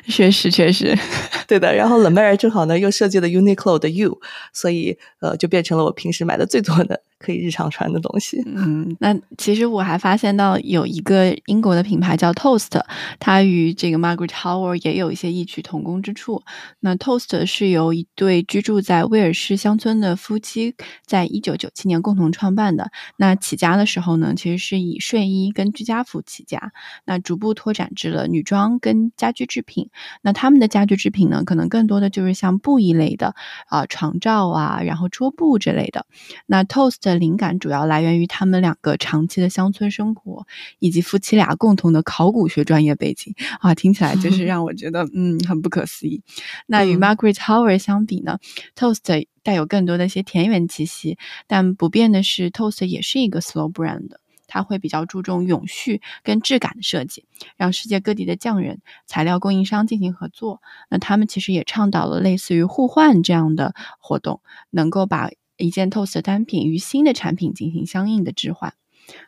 [0.09, 0.97] 确实确实
[1.49, 1.75] 对的。
[1.75, 4.21] 然后 l e m e r 正好呢又设计了 Uniqlo 的 U，
[4.53, 7.01] 所以呃就变成了我平时买的最多的。
[7.17, 8.43] 可以日常穿的东西。
[8.45, 12.79] 嗯，那其实我还发现到有一个英国的品牌叫 Toast，
[13.19, 16.43] 它与这个 Margaret Howard 也有一些异曲同工之处。
[16.81, 20.75] 那 Toast 是由一对居住在威尔士乡村的夫妻
[21.07, 22.91] 在一九九七年共同创办的。
[23.17, 25.94] 那起家的时候呢，其实是以睡衣跟居家。
[25.95, 26.73] 家服起家，
[27.05, 29.91] 那逐步拓展至了女装跟家居制品。
[30.23, 33.35] 那他们的家居制品呢，可能更多的就是像布艺类的
[33.69, 36.07] 啊，床罩啊，然后桌布之类的。
[36.47, 40.47] 那 Toast 的灵感主要来源于他们两个长期的乡村生活，
[40.79, 46.23] 以及夫妻俩共同的考古学专业背景啊，听起来就是 让我觉得嗯很不可思议。
[46.67, 48.39] 那与 Margaret Howard 相比呢
[48.77, 54.09] ，Toast 带有更多的一些田园气息，但不变的是，Toast 也是一个 slow brand，
[54.47, 57.25] 它会比较注重永续跟质感的设计，
[57.57, 60.61] 让世界各地的匠人、材料供应商进行合作。
[60.91, 68.75] 那他们其实也倡导了类似于互换这样的活动，能够把一件 Toast 单品与新的产品进行相应的置换。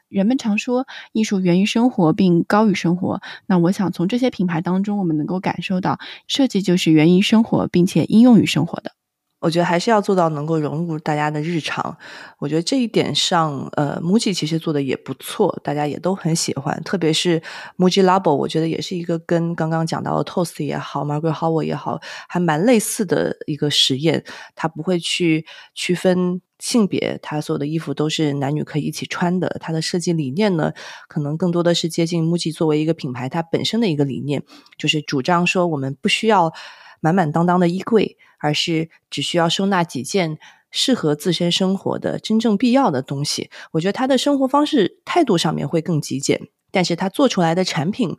[0.08, 8.95] 人们常说艺术源于生活并高于生活，那我想从这些品牌当中，我们能够感受到设计就是源于生活并且应用于生活的。
[9.38, 11.96] 我觉得还是要做到能够融入大家的日常。
[12.38, 16.82] 我觉得这一点上，呃，MUJI 其实做的也不错，大家也都很喜欢。
[16.84, 17.40] 特别是
[17.76, 24.24] MUJI Labo，我觉得也是一个跟刚刚讲到的 Toast 也好，Margaret Howard 也好，还蛮类似的一个实验。
[24.54, 25.44] 它不会去
[25.74, 29.58] 区分性别，它所有的衣服都是男女可以一起穿的。
[29.60, 30.72] 它的设计理念呢，
[31.08, 34.42] 可能更多的是接近 MUJI 作为一个品牌它本身的一个理念，
[34.78, 36.52] 就是主张说我们不需要
[37.00, 38.16] 满满当当的衣柜。
[38.46, 40.38] 而是只需要收纳几件
[40.70, 43.50] 适合自身生活的真正必要的东西。
[43.72, 48.14] 我觉得他的生活方式态度上面会更极简，但是他做出来的产品，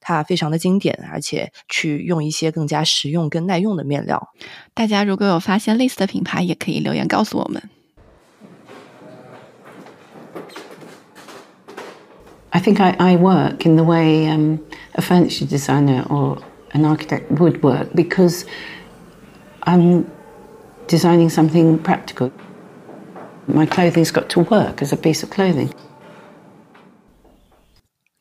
[0.00, 4.32] 它非常的经典，而且去用一些更加实用、跟耐用的面料。
[4.72, 7.62] 大家如果有发现类似的品牌，也可以留言告诉我们。
[12.50, 14.60] I think I, I work in the way um,
[14.92, 16.38] a furniture designer or
[16.72, 18.46] an architect would work because.
[19.65, 20.05] I'm
[20.87, 22.31] designing something practical.
[23.47, 25.69] My clothing's got to work as a piece of clothing.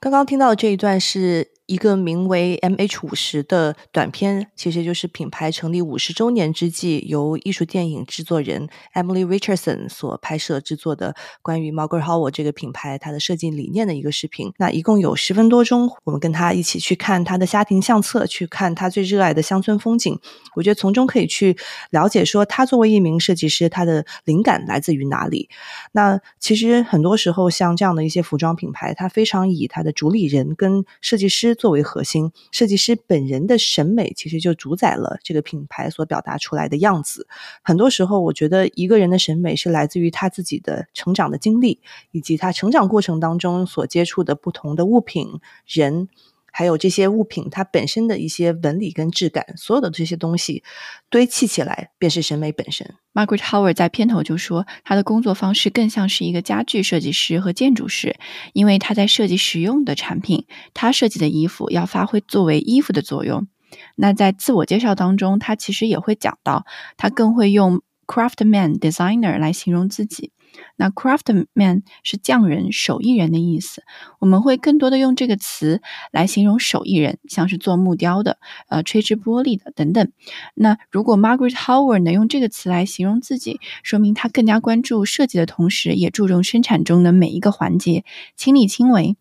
[0.00, 14.53] 刚刚听到的这一段是 一个名为 M H 五十的短片，其实就是品牌成立五十周年之际，由艺术电影制作人 Emily Richardson 所拍摄制作的关于 Margaret Howard 这个品牌它的设计理念的一个视频。
[14.57, 20.19] 那一共有十分多钟，我们跟他一起去看他的家庭相册，去看他最热爱的乡村风景。
[20.55, 21.57] 我觉得从中可以去
[21.89, 25.49] 了解说，他作为一名设计师，他的灵感来自于哪里。
[25.93, 31.54] 那其实很多时候，像这样的一些服装品牌，它非常以它的主理人跟设计师。
[31.55, 37.27] 作为核心，设计师本人的审美其实就主宰了这个品牌所表达出来的样子。
[37.63, 41.79] 很多时候，我觉得一个人的审美是来自于他自己的成长的经历，
[42.11, 46.09] 以及他成长过程当中所接触的不同的物品、人。
[46.57, 50.63] 还有这些物品，它本身的一些纹理跟质感，所有的这些东西
[51.09, 52.95] 堆砌起来，便是审美本身。
[53.13, 58.15] Margaret Howard 在片头就说，他的工作方式更像是一个家具设计师和建筑师，
[58.53, 63.45] 因为他在设计实用的产品，他设计的衣服要发挥作为衣服的作用。
[63.97, 66.65] 那在自我介绍当中，他其实也会讲到，
[66.95, 70.31] 他更会用 Craftman Designer 来形容自己。
[70.75, 73.83] 那 craftman 是匠人、手艺人的意思，
[74.19, 78.37] 我们会更多的用这个词来形容手艺人，像是做木雕的、
[78.67, 80.11] 呃吹制玻璃的等等。
[80.53, 88.03] 那如果 Margaret Howard 能用这个词来形容自己，说明他更加关注设计的同时，也注重生产中的每一个环节，
[88.35, 89.17] 亲力亲为。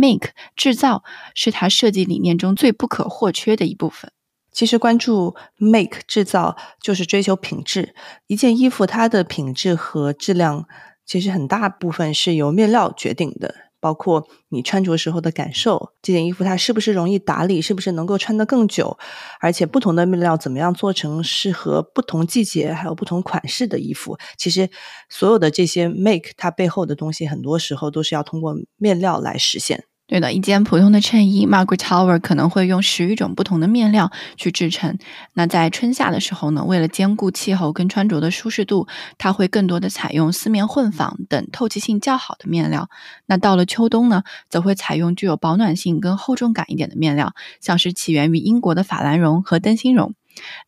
[0.00, 1.02] Make 制造
[1.34, 4.12] 是他设计理念中最不可或缺的一部分。
[4.58, 7.94] 其实关注 make 制造就是追求品质。
[8.26, 10.66] 一件衣服它的品质和质量，
[11.06, 18.98] 其实很大部分是由面料决定的，包括你穿着时候的感受，这件衣服它是不是容易打理，是不是能够穿得更久，
[19.40, 24.18] 而且不同的面料怎么样做成适合不同季节还有不同款式的衣服。
[24.36, 24.68] 其实
[25.08, 29.84] 所有的这些 make 它背后的东西，很多时候都是要通过面料来实现。
[30.08, 34.96] 对的，一件普通的衬衣，Margaret Tower 可能会用十余种不同的面料去制成。
[35.34, 42.88] 那在春夏的时候呢，为了兼顾气候跟穿着的舒适度，它会更多的采用丝棉混纺等透气性较好的面料。
[43.26, 50.14] 那到了秋冬呢，则会采用具有保暖性跟厚重感一点的面料，像是起源于英国的法兰绒和灯芯绒。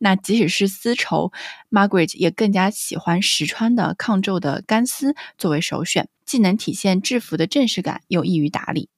[0.00, 1.32] 那即使是丝绸
[1.70, 8.88] ，Margaret 也更加喜欢实穿的抗皱的干丝作为首选，既能体现制服的正式感，又易于打理。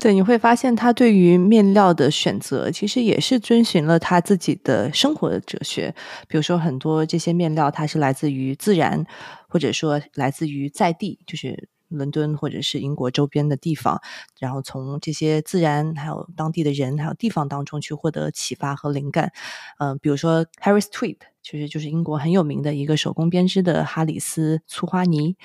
[0.00, 5.94] 对，你会发现他对于面料的选择，其实也是遵循了他自己的生活的哲学。
[6.26, 9.06] 比如说，很多这些面料，它是来自于自然，
[9.48, 14.00] 或者说来自于在地，就是伦敦或者是英国周边的地方，
[14.40, 19.30] 然后从这些自然、还有当地的人、还有地方当中去获得启发和灵感。
[19.78, 25.36] 嗯，比如说 Harris Tweed，其实就是英国很有名的一个手工编织的哈里斯粗花呢。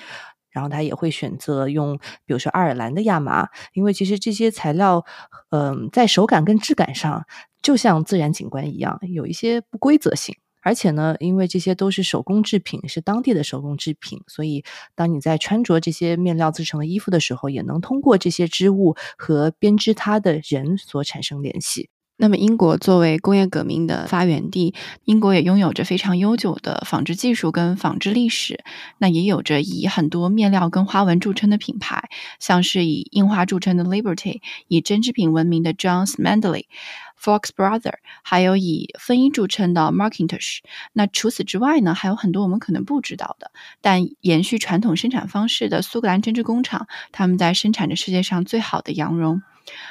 [0.56, 5.04] 然后他也会选择用，比如说爱尔兰的亚麻，因为其实这些材料，
[5.50, 7.26] 嗯，在手感跟质感上，
[7.60, 10.34] 就像自然景观一样，有一些不规则性。
[10.62, 21.90] 而且呢，因为这些都是手工制品，是当地的手工制品，所以当你在穿着这些面料制成的衣服的时候，也能通过这些织物和编织它的人所产生联系。
[22.18, 28.64] 那么，英国作为工业革命的发源地，英国也拥有着非常悠久的纺织技术跟纺织历史。
[28.96, 32.08] 那也有着以很多面料跟花纹著称的品牌，
[32.40, 37.92] 像是以印花著称的 Liberty，以针织品闻名的 Johns Mandley，Fox Brother，
[38.22, 40.60] 还有以风衣著称的 Markintosh。
[40.94, 43.50] 那除此之外呢，还有很多我们可能不知道的，
[43.82, 49.42] 但延续传统生产方式的苏格兰针织工厂，他们在生产着世界上最好的羊绒。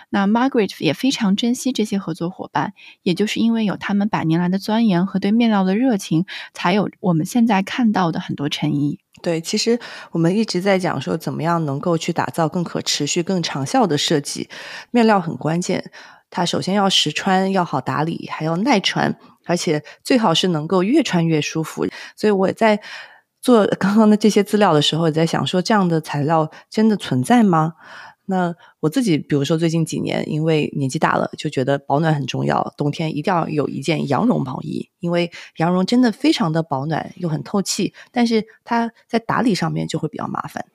[0.09, 2.73] 那 Margaret 也非常珍惜这些合作伙伴，
[3.03, 8.99] 也就是因为有他们百年来的钻研和对面料的热情，才有我们现在看到的很多衬衣。
[9.21, 9.80] 对，其实
[10.11, 14.49] 我们一直在讲说，怎么样能够去打造更可持续、更长效的设计，
[14.91, 15.91] 面料很关键。
[16.30, 21.88] 它首先要实穿，要好打理，还要耐穿，而且最好是能够越穿越舒服。
[22.17, 22.82] 所以我在
[23.41, 27.73] 做刚刚的这些资料的时候，也在想说，这样的材料真的存在吗？
[28.26, 32.73] 那我自己，比如说最近几年，因为年纪大了，就觉得保暖很重要。
[32.78, 40.65] 冬天一定要有一件羊绒毛衣，因为羊绒真的非常的保暖又很透气，但是它在打理上面就会比较麻烦。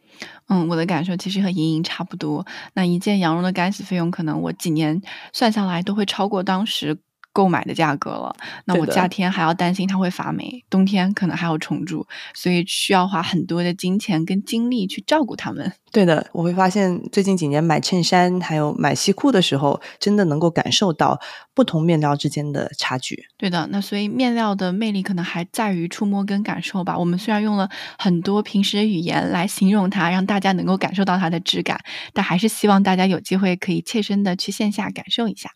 [0.48, 2.46] 嗯，我的感受其实和莹莹差不多。
[2.74, 5.00] 那一件羊绒的干洗费用，可能我几年
[5.32, 6.98] 算下来都会超过当时。
[7.32, 15.72] 购买的价格了，那我夏天还要担心它会发霉，冬天可能还要重蛀，所以需要花很多的金钱跟精力去照顾它们。
[15.92, 21.20] 对的，我会发现最近几年买衬衫还有买西裤的时候，真的能够感受到
[21.54, 23.24] 不同面料之间的差距。
[23.36, 26.98] 对的，那所以面料的魅力可能还在于触摸跟感受吧。
[26.98, 27.68] 我们虽然用了
[27.98, 31.80] 很多平时的语言来形容它，让大家能够感受到它的质感，
[32.12, 35.50] 但还是希望大家有机会可以切身的去线下感受一下。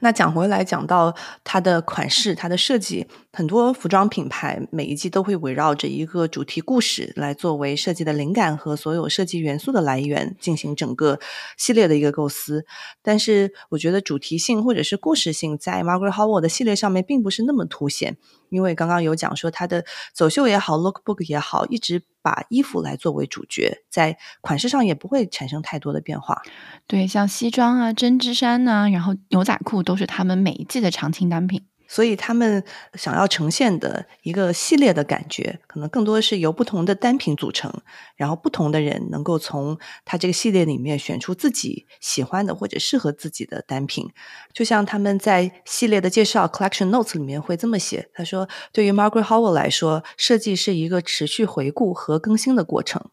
[0.00, 11.18] 那讲回来，讲到它的款式、它的设计，很多服装品牌每一季都会围绕着一个主题故事来作为设计的灵感和所有设计元素的来源，进行整个
[11.56, 12.64] 系列的一个构思。
[13.02, 18.16] 但是，我觉得主题性或者是故事性在 Margaret Howell 的系列上面并不是那么凸显。
[18.50, 26.42] 因为刚刚有讲说，他的走秀也好，lookbook 也好，一直把衣服来作为主角，在款式上也不会产生太多的变化。
[26.86, 31.66] 对，像西装啊、针织衫呐，然后牛仔裤都是他们每一季的常青单品。
[31.88, 32.62] 所以他们
[32.94, 37.72] 想要呈现的一个系列的感觉，可能更多是由不同的单品组成，
[38.14, 44.10] 然后不同的人能够从他这个系列里面选出自己喜欢的或者适合自己的单品。
[44.52, 53.10] 就像他们在系列的介绍 （collection notes） 里面会这么写：“他说，对于 Margaret Howell 来说，设计是一个持续回顾和更新的过程。”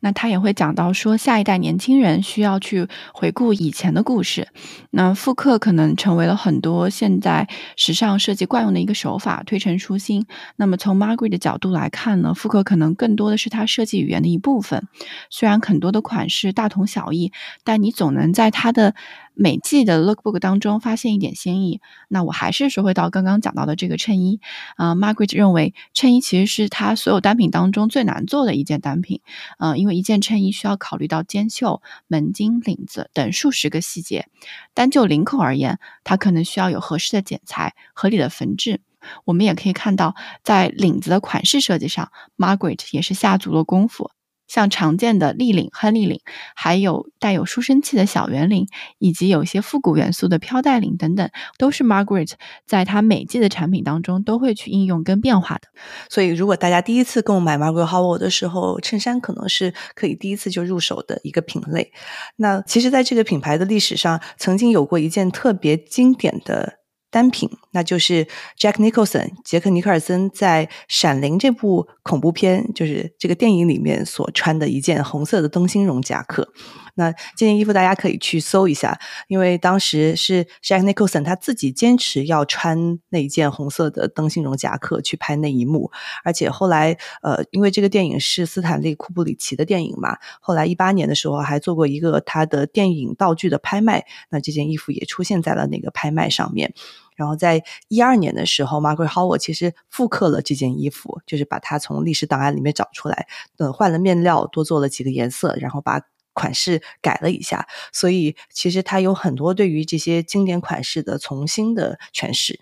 [0.00, 4.48] 那他也会讲到说，下一代年轻人需要去回顾以前的故事。
[4.90, 10.26] 那复刻可能成为了很多现在时尚设计惯用的一个手法，推陈出新。
[10.56, 14.88] 那么从 Margaret 的角度来看呢，复刻可能更多的是他设计语言的一部分。
[15.30, 17.32] 虽然很多的款式大同小异，
[17.64, 18.94] 但你总能在他的。
[19.40, 24.40] 每季的 lookbook 当中发现一点新意，那我还是说回到刚刚讲到的这个衬衣
[24.74, 29.20] 啊，Margaret 认为衬衣其实是他所有单品当中最难做的一件单品，
[29.60, 34.26] 嗯，因为一件衬衣需要考虑到肩袖、门襟、领子等数十个细节，
[34.74, 38.80] 单就领口而言，它可能需要有合适的剪裁、合理的缝制。
[39.24, 44.10] 我们也可以看到，在领子的款式设计上，Margaret 也是下足了功夫。
[44.48, 46.20] 像常见的立领、亨利领，
[46.56, 48.66] 还有带有书生气的小圆领，
[48.98, 52.32] 以及有一些复古元素的飘带领等等，都是 Margaret
[52.66, 55.68] 在她每季的产品当中都会去应用跟变化的。
[56.08, 61.92] 所以，如果大家第一次购买 Margaret Howell 的时候，衬衫可能是可以第一次就入手的一个品类。
[62.36, 66.78] 那其实，在这个品牌的历史上，曾经有过一件特别经典的。
[67.10, 68.26] 单品，那就是
[68.58, 76.52] Jack Nicholson 杰克尼克尔森在《闪灵》这部恐怖片，就是这个电影里面所穿的一件红色的灯芯绒夹克。
[76.98, 85.92] 那这件衣服大家可以去搜一下，因为当时是 Jack Nicholson 他自己坚持要穿那一件红色的灯芯绒夹克去拍那一幕，
[86.24, 96.74] 而且后来呃，因为这个电影是斯坦利库布里奇的电影嘛，后来一八年的时候还做过一个他的电影道具的拍卖，那这件衣服也出现在了那个拍卖上面。
[97.14, 103.26] 然后在一二年的时候，Margaret Howard 其实复刻了这件衣服，就是把它从历史档案里面找出来，
[103.56, 106.00] 呃，换了面料，多做了几个颜色，然后把
[106.38, 107.66] 款式改了一下。
[107.92, 112.60] 所以其实它有很多对于这些经典款式的重新的诠释。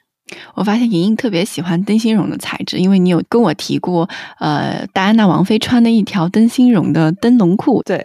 [0.57, 4.09] 我发现莹莹特别喜欢灯芯绒的材质，因为你有跟我提过，
[4.41, 7.81] 呃，戴安娜王妃穿的一条灯芯绒的灯笼裤。
[7.85, 7.97] 对，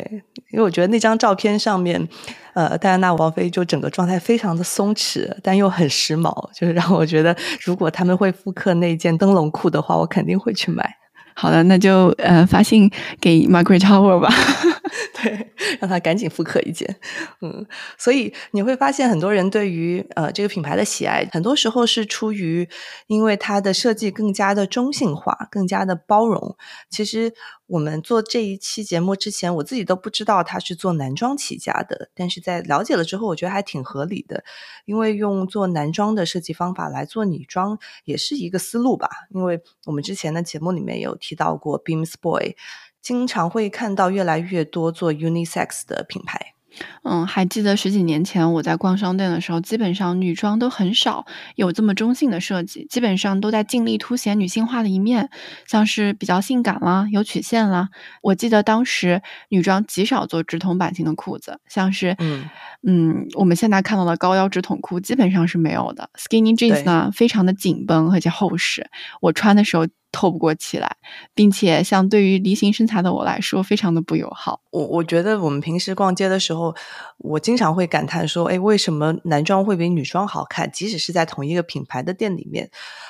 [0.51, 2.07] 因为我觉得那张照片上面，
[2.53, 11.00] 呃，戴安娜王妃就整个状态非常的松弛，但又很时髦，就是让我觉得，如果他们会复刻那件灯笼裤的话，我肯定会去买。
[11.35, 14.29] 好的，那就呃发信给 Margaret Howard 吧，
[15.21, 16.95] 对，让他赶紧复刻一件。
[17.41, 17.65] 嗯，
[17.97, 22.67] 所以你会发现很多人对于呃这个品牌的喜爱，很多时候是出于
[23.07, 26.55] 因为它的设计更加的中性化，更加的包容。
[26.89, 27.33] 其实。
[27.71, 34.43] 我们做这一期节目之前，我自己都不知道它是做男装起家的，但是在了解了之后，我觉得还挺合理的，
[34.83, 39.09] 因为用做男装的设计方法来做女装也是一个思路吧。
[39.29, 42.55] 因为我们之前的节目里面有提到过，Beams Boy，
[43.01, 46.55] 经常会看到越来越多做 unisex 的品牌。
[47.03, 55.29] 嗯，还记得十几年前我在逛商店的时候，基本上女装都很少有这么中性的设计，基本上都在尽力凸显女性化的一面，
[55.67, 57.89] 像是比较性感啦，有曲线啦。
[58.21, 62.49] 我记得当时女装极少做直筒版型的裤子，像是嗯
[62.87, 66.09] 嗯，我们现在看到的高腰直筒裤基本上是没有的。
[66.17, 69.85] Skinny jeans 呢，非常的紧绷而且厚实，我穿的时候。
[70.11, 70.97] 透不过气来，
[71.33, 74.61] 并且像对于梨形身材的我来说，非常的不友好。
[74.71, 76.75] 我我觉得我们平时逛街的时候，
[77.17, 80.69] 我经常会感叹说：“哎，为什么男装会比女装好看？
[80.71, 82.69] 即使是在同一个品牌的店里面，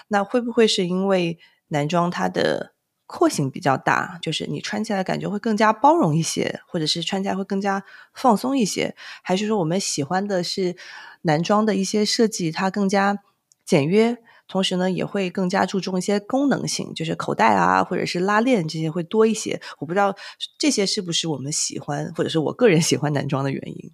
[0.10, 1.39] 那会不会是因为
[1.70, 2.74] 男装它的
[3.08, 7.84] 廓形比较大，就是你穿起来感觉会更加包容一些，或者是穿起来会更加
[8.14, 8.95] 放松一些？
[9.24, 10.76] 还是说我们喜欢的是
[11.24, 13.18] 男装的一些设计，它更加
[13.66, 14.18] 简约？”
[14.52, 19.62] 同时呢，也会更加注重一些功能性，就是口袋啊，或者是拉链这些会多一些。
[19.80, 20.14] 我不知道
[20.60, 23.91] 这些是不是我们喜欢，或者是我个人喜欢男装的原因。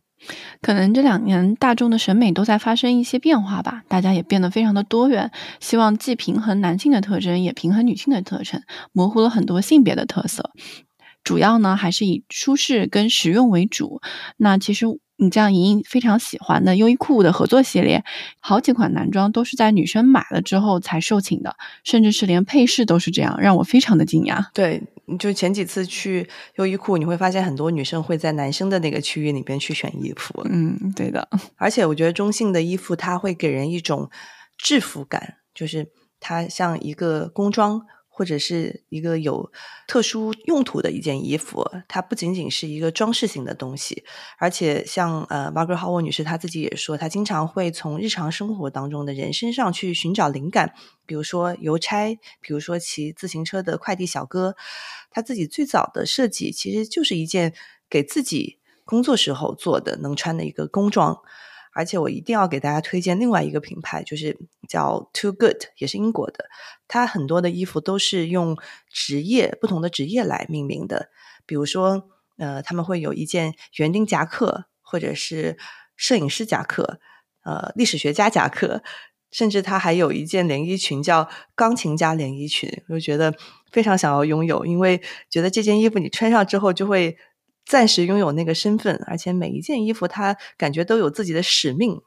[0.64, 10.50] 可能这两年大众的审美都在发生一些变化吧，大家也变得非常的多元，希望既平衡男性的特征，也平衡女性的特征，模糊了很多性别的特色。
[11.24, 14.02] 主要呢，还是以舒适跟实用为主。
[14.38, 14.88] 那其实。
[15.18, 18.04] 你这样莹莹非常喜欢的优衣库的合作系列，
[18.40, 24.46] 好几款男装都是在女生买了之后才售罄的，甚至是连配饰都是这样，让我非常的惊讶。
[24.54, 24.82] 对，
[25.18, 30.46] 就前几次去优衣库，你会发现很多女生会在男生的那个区域里边去选衣服。
[30.50, 31.28] 嗯，对的。
[31.58, 34.10] 而且我觉得中性的衣服它会给人一种
[34.58, 35.88] 制服感，就是
[36.20, 37.82] 它像一个工装。
[38.18, 39.52] 或者是一个有
[39.88, 44.04] 特殊用途的一件衣服，它不仅仅是一个装饰性的东西，
[44.40, 50.74] 而且像呃，Margaret Howard 女士她自己也说，她经常会从日常生活当中的人身上去寻找灵感，
[51.06, 54.56] 比如说邮差，比如说骑自行车的快递小哥，
[55.12, 57.54] 她自己最早的设计其实就是一件
[57.88, 61.20] 给自己工作时候做的能穿的一个工装。
[61.78, 64.36] 而且我一定要给大家推荐另外一个品牌，就是
[64.68, 66.46] 叫 Too Good，也是英国的。
[66.88, 68.58] 它很多的衣服都是用
[68.90, 71.10] 职业不同的职业来命名的，
[71.46, 75.56] 比如说，呃，他们会有一件园丁夹克，或者是
[75.96, 77.00] 摄影师夹克，
[77.44, 78.82] 呃，历史学家夹克，
[79.30, 82.68] 甚至它还有一件连衣裙叫钢琴家连衣裙。
[82.90, 83.32] 我就觉得
[83.72, 85.00] 非常想要拥有，因为
[85.30, 87.16] 觉得这件衣服你穿上之后就会。
[87.68, 92.00] 暂时拥有那个身份，而且每一件衣服它感觉都有自己的使命。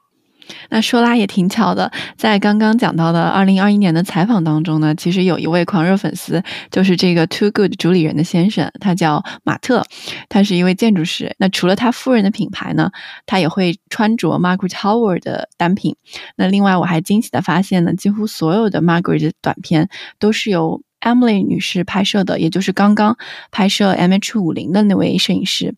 [0.69, 9.85] 那说来也挺巧的，在刚刚讲到的二零二一年的采访当中呢，其实有一位狂热粉丝，就是这个 Too Good 主理人的先生，他叫马特，
[10.29, 11.35] 他是一位建筑师。
[11.37, 12.89] 那除了他夫人的品牌呢，
[13.27, 15.95] 他也会穿着 Margaret Howard 的单品。
[16.35, 20.81] 那另外我还惊喜的发现呢，几乎所有的 Margaret 的短片都是由。
[21.01, 23.17] Emily 女士拍摄的，也就是刚刚
[23.51, 25.75] 拍摄 MH 五零的那位摄影师。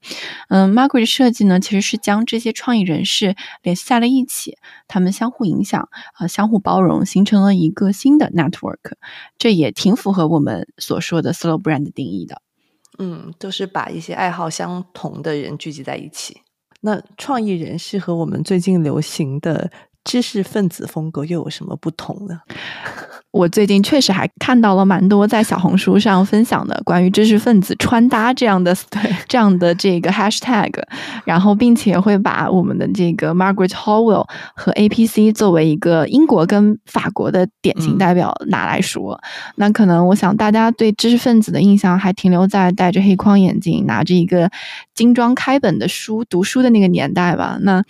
[0.50, 4.58] 嗯，Margaret 设计呢，其实是将这些创意人士联系在了一起，
[4.88, 8.94] 他们相互影响，呃，相互包容，形成了一个新的 network。
[9.38, 12.42] 这也挺符合我们所说的 slow brand 定义的。
[13.00, 16.42] 嗯，都是把一些爱好相同的人聚集在一起。
[16.82, 19.72] 那创意人士和我们最近流行的
[20.04, 22.42] 知识分子风格又有什么不同呢？
[23.34, 28.78] 我最近确实还看到了蛮多在小红书上分享的关于知识分子穿搭这样的
[29.28, 30.72] 这样的这个 hashtag，
[31.26, 39.20] 然后并且会把我们的这个 Margaret Howell 和 APC 作为一个英国跟法国的典型代表拿来说。
[39.56, 44.52] 那可能我想大家对知识分子的印象还停留在戴着黑框眼镜拿着一个
[44.94, 47.58] 精装开本的书读书的那个年代吧。
[47.62, 47.84] 那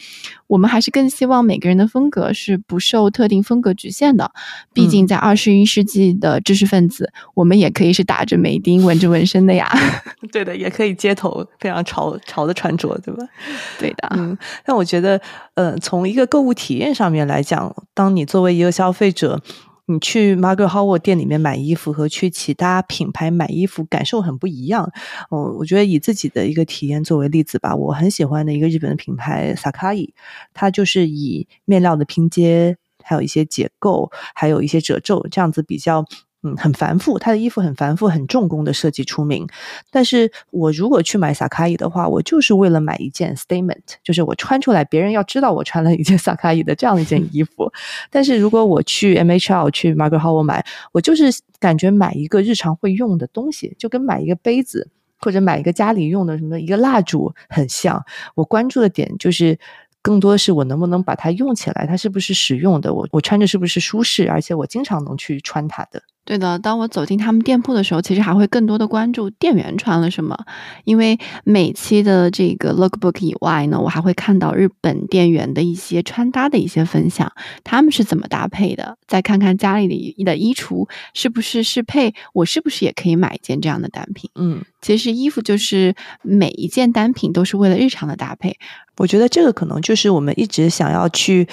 [0.47, 4.31] 我们还是更希望每个人的风格是不受特定风格局限的，
[4.73, 5.32] 毕竟在二。
[5.33, 9.67] 二十一世纪的知识分子，我们也可以是打着美钉、纹着纹身的呀。
[10.31, 13.23] 对的，也可以街头非常潮潮的穿着，对吧？
[13.79, 14.07] 对的。
[14.15, 15.19] 嗯，但我觉得，
[15.55, 19.41] 呃，从一个购物体验上面来讲，当你作为一个消费者。
[19.85, 24.89] 你去 Margaret Howard 店里面买衣服和去其他品牌买衣服感受很不一样。
[25.29, 30.11] 哦，我觉得以自己的一个体验作为例子吧，我很喜欢的一个日本的品牌 Sakai，
[30.53, 36.05] 它就是以面料的拼接，还有一些结构，还有一些褶皱这样子比较。
[36.45, 39.47] 嗯，很繁复，他的衣服很繁复，很重工的设计出名。
[39.89, 47.71] 但是我如果去买萨卡伊的话，我就是为了买一件 statement，就是我穿出来，别人要知道我穿了一件 萨卡伊的这样一件衣服。
[48.09, 54.89] 但是如果我去 MHL 去 Margaret h o w a r 买，我就是感觉买一个日常会用的东西，就跟买一个杯子
[55.19, 58.03] 或者买一个家里用的什么一个蜡烛很像。
[58.35, 59.57] 我关注的点就是。
[60.03, 62.93] 更多的是我能不能把它用起来，它是不是实用的？
[62.93, 64.29] 我我穿着是不是舒适？
[64.29, 66.03] 而且我经常能去穿它的。
[66.25, 70.37] 对的，当我走进他们店铺的时候，其实还会更多的关注店员穿了什么。
[70.85, 77.29] 因为每期的这个 lookbook 以外呢，我还会看到日本店员的一些穿搭的一些分享，
[77.65, 78.97] 他们是怎么搭配的。
[79.05, 84.29] 再看看家里的的衣橱是不是适配，我是不是也可以买一件这样的单品？
[84.35, 88.57] 嗯，其实衣服就是每一件单品都是为了日常的搭配。
[88.97, 91.47] 我觉得这个可能就是我们一直想要去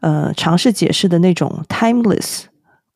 [0.00, 2.46] 呃尝试解释的那种 timeless。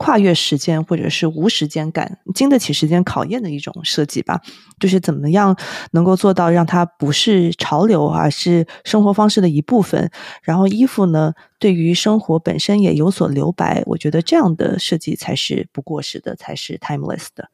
[0.03, 4.41] 跨越时间或者是无时间感，经得起时间考验的一种设计吧。
[4.79, 5.55] 就是怎么样
[5.91, 10.11] 能够做到让它不是潮流，而是生活方式的一部分。
[10.43, 13.83] 然后衣服呢，对于生活本身也有所留白。
[13.85, 17.51] 我觉得这样的设计才是不过时的，才是 timeless 的。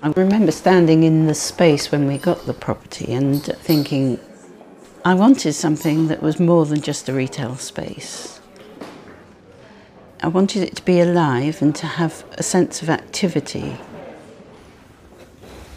[0.00, 4.16] I remember standing in the space when we got the property and thinking.
[5.06, 8.40] I wanted something that was more than just a retail space.
[10.22, 13.76] I wanted it to be alive and to have a sense of activity.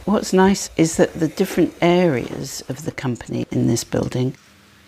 [0.05, 4.33] What's nice is that the different areas of the company in this building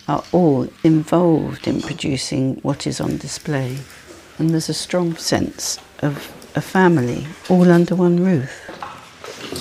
[0.08, 3.76] are all involved in producing what is on display.
[4.38, 6.16] And there's a strong sense of
[6.54, 8.69] a family all under one roof.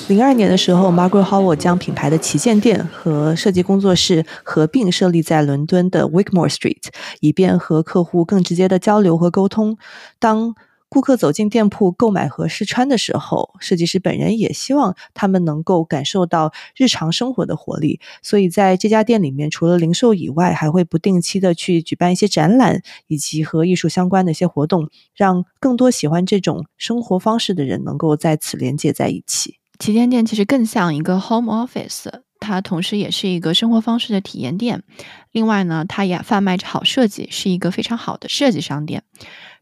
[0.07, 6.88] 零二年的时候，Margaret Howard 将品牌的旗舰店和设计工作室合并设立在伦敦的 Wickmore Street，
[7.20, 9.78] 以便和客户更直接的交流和沟通。
[10.17, 10.55] 当
[10.91, 17.99] 顾客走进店铺购买和试穿的时候，设计师本人也希望他们能够感受到日常生活的活力。
[18.24, 29.59] 所以在这家店里面，除了零售以外，还会不定期的去举办一些展览，以及和艺术相关的一些活动，让更多喜欢这种生活方式的人能够在此连接在一起。
[29.80, 32.09] 旗舰店其实更像一个 home office，
[32.39, 34.84] 它同时也是一个生活方式的体验店。
[35.32, 39.03] 另外呢，它也贩卖着好设计，是一个非常好的设计商店。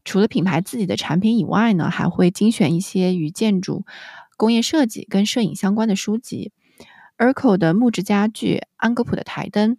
[0.04, 3.86] 除了品牌自己的产品以外呢，还会精选一些与建筑、
[4.38, 6.52] 工业设计跟摄影相关的书籍。
[7.18, 9.78] Erco 的木质家具，安格普的台灯，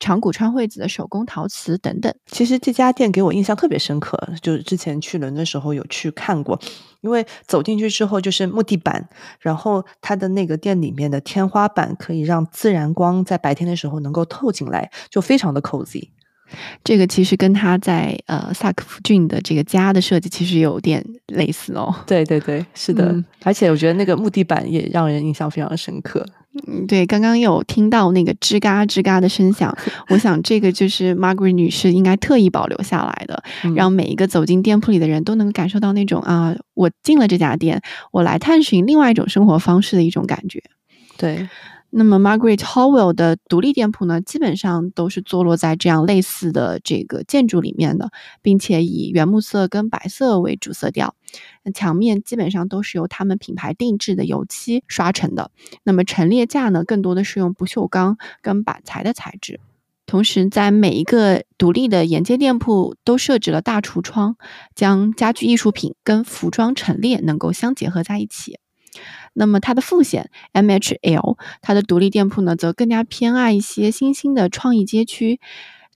[0.00, 2.14] 长谷川惠子的手工陶瓷等等。
[2.26, 6.60] 其实这家店给我印象特别深刻，就是之前去伦敦的时候有去看过。
[7.00, 9.08] 因为走进去之后就是木地板，
[9.38, 16.08] 然后它的那个店里面的天花板可以让自然光在白天的时候能够透进来，就非常的 cozy。
[16.82, 21.94] 这个其实跟他在呃萨克夫郡的这个家的设计其实有点类似哦。
[22.06, 23.14] 对对对，是的，
[23.44, 26.26] 而且我觉得那个木地板也让人印象非常深刻。
[26.66, 29.76] 嗯，对，刚刚有听到那个吱嘎吱嘎的声响，
[30.10, 33.42] 我想这个就是 Margaret 女士应该特意保留下来的，
[33.74, 37.80] 让每一个走进店铺里的人都能感受到那种啊，我进了这家店，
[38.12, 40.62] 我来探寻另外一种生活方式的一种感觉。
[41.16, 41.48] 对。
[41.90, 48.10] 那么，Margaret Howell 的独立店铺呢，基本上都是坐落在这样类似的这个建筑里面的，
[48.42, 51.14] 并且以原木色跟白色为主色调。
[51.64, 55.50] 那墙面基本上都是由他们品牌定制的油漆刷成的。
[55.82, 59.58] 那么陈列架呢，更多的是用不锈钢跟板材的材质。
[60.04, 64.36] 同时，在每一个独立的沿街店铺都设置了大橱窗，
[64.74, 68.58] 将家具艺术品跟服装陈列能够相结合在一起。
[69.38, 75.38] 那么它的副线 MHL，它的独立店铺呢，则更加偏爱一些新兴的创意街区，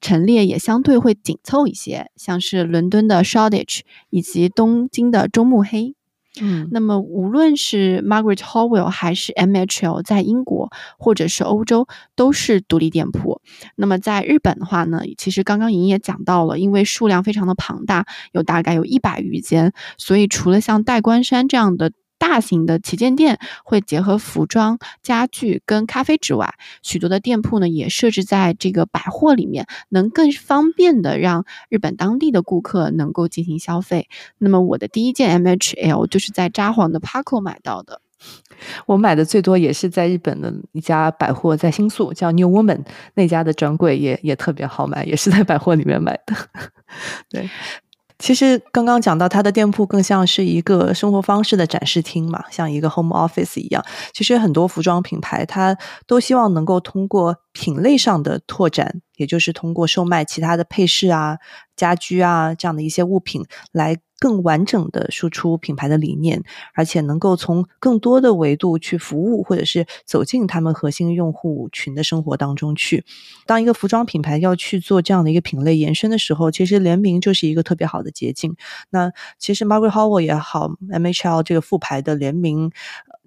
[0.00, 3.80] 陈列也相对会紧凑一些，像是伦敦的 Shoreditch
[4.10, 5.96] 以及东京的中目黑。
[6.40, 13.42] 嗯，那么无论是 Margaret Howell 还是 MHL，在英国或者是欧洲都是独立店铺。
[13.76, 21.90] 那么在日本的话呢，其实刚刚莹也讲到了，因为数量非常的庞大，有大概有一百余间，所以除了像代官山这样的。
[22.22, 34.08] 大型的旗舰店会结合服装、家具跟咖啡之外，许多的店铺呢也设置在这个百货里面，能更方便的让日本当地的顾客能够进行消费。
[34.38, 38.00] 那么我的第一件 MHL 就是在札幌的 Paco 买到的。
[38.86, 46.36] 我买的最多也是在日本的一家百货，在新宿叫 New Woman 那家的专柜也也特别好买，也是在百货里面买的。
[47.28, 47.50] 对。
[48.22, 53.84] 其实刚刚讲到，他的店铺更像是一个生活方式的展示厅嘛，像一个 home office 一样。
[54.12, 61.36] 其实很多服装品牌，它都希望能够通过品类上的拓展，也就是通过售卖其他的配饰啊、
[61.82, 63.98] 家居啊这样的一些物品来。
[64.22, 73.04] 更完整的输出品牌的理念，而且能够从更多的维度去服务，或者是走进他们核心用户群的生活当中去。
[73.46, 78.54] 当一个服装品牌要去做这样的一个品类延伸的时候，其实联名就是一个特别好的捷径。
[78.90, 79.10] 那
[79.40, 82.70] 其实 Margaret Howell 也好，MHL 这个副牌的联名，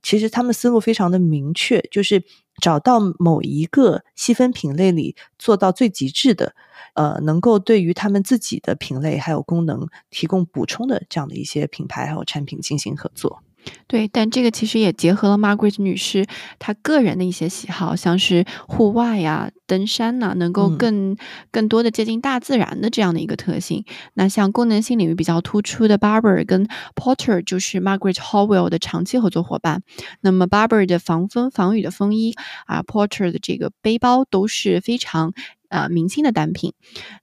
[0.01, 2.23] 其实他们思路非常的明确，就是
[2.61, 6.55] 找到某一个细分品类里做到最极致的。
[6.93, 13.44] 呃，能够对于他们自己的品类还有功能提供补充的这样的一些品牌还有产品进行合作。
[13.87, 16.25] 对，但这个其实也结合了 Margaret 女士
[16.59, 21.15] 她个人的一些喜好，像是户外呀、登山呐，能够更
[21.51, 23.85] 更多的接近大自然的这样的一个特性。
[24.15, 29.83] 那像功能性领域比较突出的 Barber 跟 Porter 就是 Margaret Howell 的长期合作伙伴。
[30.21, 32.33] 那么 Barber 的防风防雨的风衣
[32.65, 35.33] 啊，Porter 的这个背包都是非常。
[35.69, 36.73] 呃，明星的单品。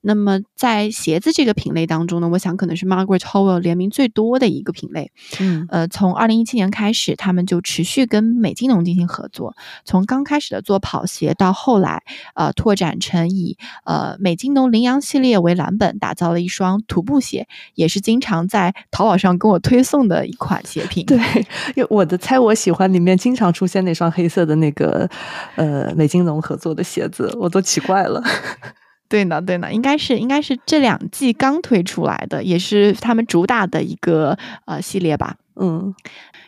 [0.01, 5.13] 那么在鞋子这个品类当中呢，我想可能是 Margaret Howell 联名最多的一个品类。
[5.41, 9.55] 嗯，呃，从二零一七年开始，他们就持续跟美津浓进行合作。
[9.85, 12.03] 从刚开始的做跑鞋，到后来
[12.35, 21.05] 呃拓展成以呃美津浓羚羊系列为蓝本，打造了一双徒步鞋，也是经常在淘宝上跟我推送的一款鞋品。
[21.07, 21.19] 对，
[21.75, 25.09] 因为我的猜我喜欢里面经常出现那双黑色的那个
[25.57, 28.23] 呃美津浓合作的鞋子，我都奇怪了。
[29.09, 35.37] 对呢，对呢，应该是应该是这两季刚推出来的，也是他们主打的一个呃系列吧。
[35.55, 35.95] 嗯，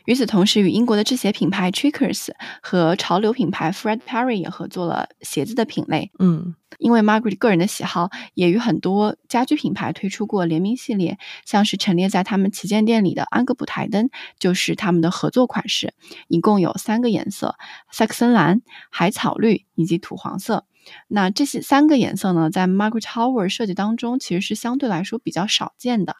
[0.07, 2.28] 与此同时，与英国的制鞋品牌 Trickers
[2.62, 6.11] 和潮流品牌 Fred Perry 也合作了鞋子的品类。
[6.18, 14.09] 嗯，因为 Margaret 个人的喜好，也与很多家居品牌推出过联名系列，像是陈列在他们旗舰店里的安格普台灯，
[14.39, 15.93] 就是他们的合作款式，
[16.28, 17.57] 一共有三个颜色：
[17.93, 20.64] 萨克森蓝、海草绿以及土黄色。
[21.09, 26.16] 那这些三个颜色呢，在 Margaret Howard 设计当中其实是相对来说比较少见的，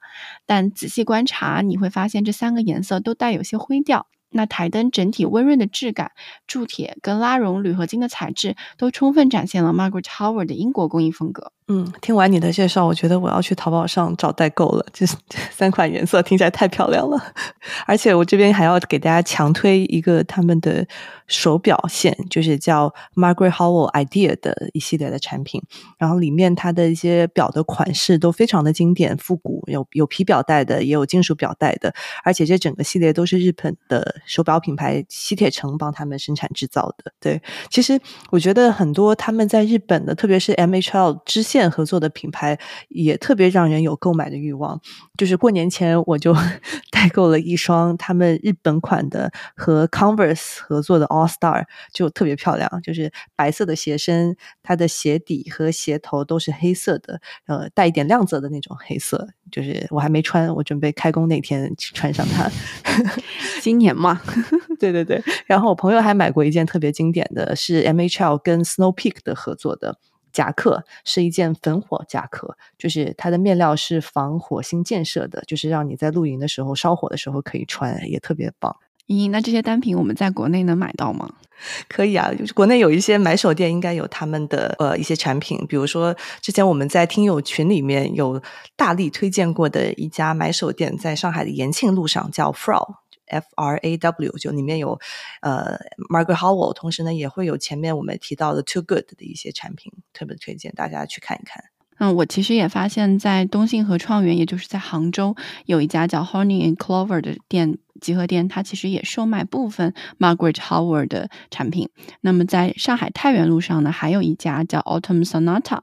[0.47, 4.07] 但仔细观察你会发现这三个颜色都带有些灰调。
[4.35, 6.13] 那台灯整体温润的质感，
[6.47, 11.53] 铸铁跟拉绒铝合金的材质都充分展现了 Margaret Howard 的英国工艺风格。
[11.67, 14.85] 嗯，听完你的介绍，我觉得我要去淘宝上找代购了。
[14.93, 15.07] 这
[15.51, 17.19] 三 款颜色听起来太漂亮了，
[17.87, 20.87] 而且我这边还要给大家强推一个他们的
[21.27, 25.63] 手表线，就是叫 Margaret Howell Idea 的一系列的产品。
[25.97, 37.13] 然后里面它的一些表的款式都非常的经典复古，有有皮表带的，也有金属表带的，而且这整个系列都是日本的手表品牌西铁城帮他们生产制造的。
[37.21, 38.01] 对，其实
[38.31, 41.45] 我觉得很多他们在日本的，特别是 MHL 支。
[41.45, 42.59] 线合作的品牌
[42.89, 44.81] 也特别让人有购买的欲望。
[45.17, 46.35] 就是过年前我就
[46.91, 59.29] 代购了一双他们日本款的和 Converse 合作的 All Star，就特别漂亮，就是白色的鞋身，它的鞋底和鞋头都是黑色的，呃，带一点亮泽的那种黑色。
[59.53, 62.51] 就是我还没穿，我准备开工那天穿上它。
[63.63, 64.21] 今年嘛嘛，
[64.79, 65.23] 对对对。
[65.47, 69.99] 然后我朋友还买过一件特别经典的，是 MHL 跟 Snow Peak 的合作的。
[70.33, 78.75] 夹克是一件焚火夹克，就是它的面料是防火星建设的，就是让你在露营的时候烧火的时候可以穿，也特别棒。
[79.07, 81.31] 咦，那这些单品我们在国内能买到吗？
[81.89, 88.43] 可以啊，就是国内有一些买手店应该有他们的呃一些产品，比如说之前我们在听友群里面有
[88.75, 92.97] 大力推荐过的一家买手店，在上海的延庆路上叫 Frow。
[93.27, 94.99] F R A W 就里面有
[95.41, 95.79] 呃
[96.11, 101.65] Margaret Howell，同时呢也会有前面我们提到的 Too Good 的一些产品，特别推荐大家去看一看。
[101.99, 111.89] 嗯，我其实也发现，在东信和创园，也就是在杭州有一家叫 Honey and Clover 的店集合店，它其实也售卖部分 Margaret Howell 的产品。
[112.21, 115.83] 那么在上海太原路上呢，还有一家叫 Autumn Sonata，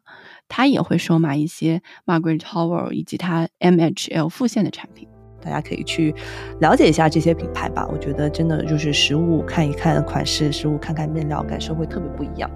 [0.50, 5.08] 它也会售卖一些 Margaret Howell 以及它 MHL 副线的产品。
[5.44, 6.14] 大家可以去
[6.60, 12.50] 了解一下这些品牌吧，我觉得真的就是实物看一看款式，实物看看面料，感受会特别不一样。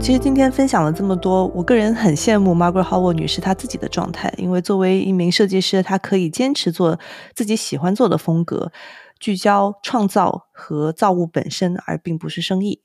[0.00, 6.98] 其实今天分享了这么多，我个人很羡慕 Margaret Howell 女士她自己的状态，因为作为一名设计师，她可以坚持做
[7.34, 8.70] 自己喜欢做的风格，
[9.18, 12.82] 聚焦创造和造物本身，而并不是生意。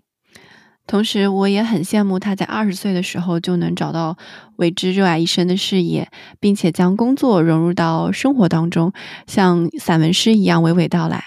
[0.89, 4.17] 同时，我也很羡慕他在二十岁的时候就能找到
[4.55, 6.09] 为之热爱一生的事业，
[6.39, 8.91] 并且将工作融入到生活当中，
[9.27, 11.23] 像散文诗一样娓娓道来。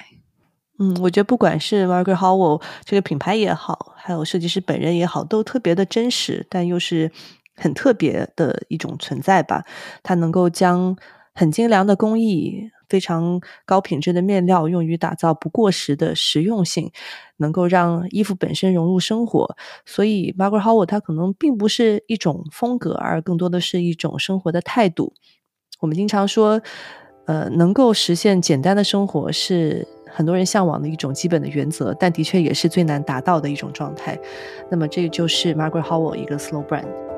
[0.81, 7.13] 嗯，我觉得不管是 Margaret Howell 这个品牌也好，还有设计师本人也好，都特别的真实，但又是
[7.55, 9.63] 很特别的一种存在吧。
[10.03, 10.97] 它能够将
[11.35, 16.91] 很精良的工艺、非常高品质的面料用于打造不过时的实用性，
[17.39, 19.57] 能够让衣服本身融入生活。
[19.87, 25.15] 所以 Margaret Howell 它可能并不是一种风格，而更多的是一种生活的态度。
[25.81, 26.61] 我们经常说，
[27.25, 29.89] 呃，能够实现简单的生活是。
[30.15, 34.19] 很多人向往的一种基本的原则，但的确也是最难达到的一种状态。
[34.71, 37.12] 那么，这就是 Margaret Howell 一个 slow brand。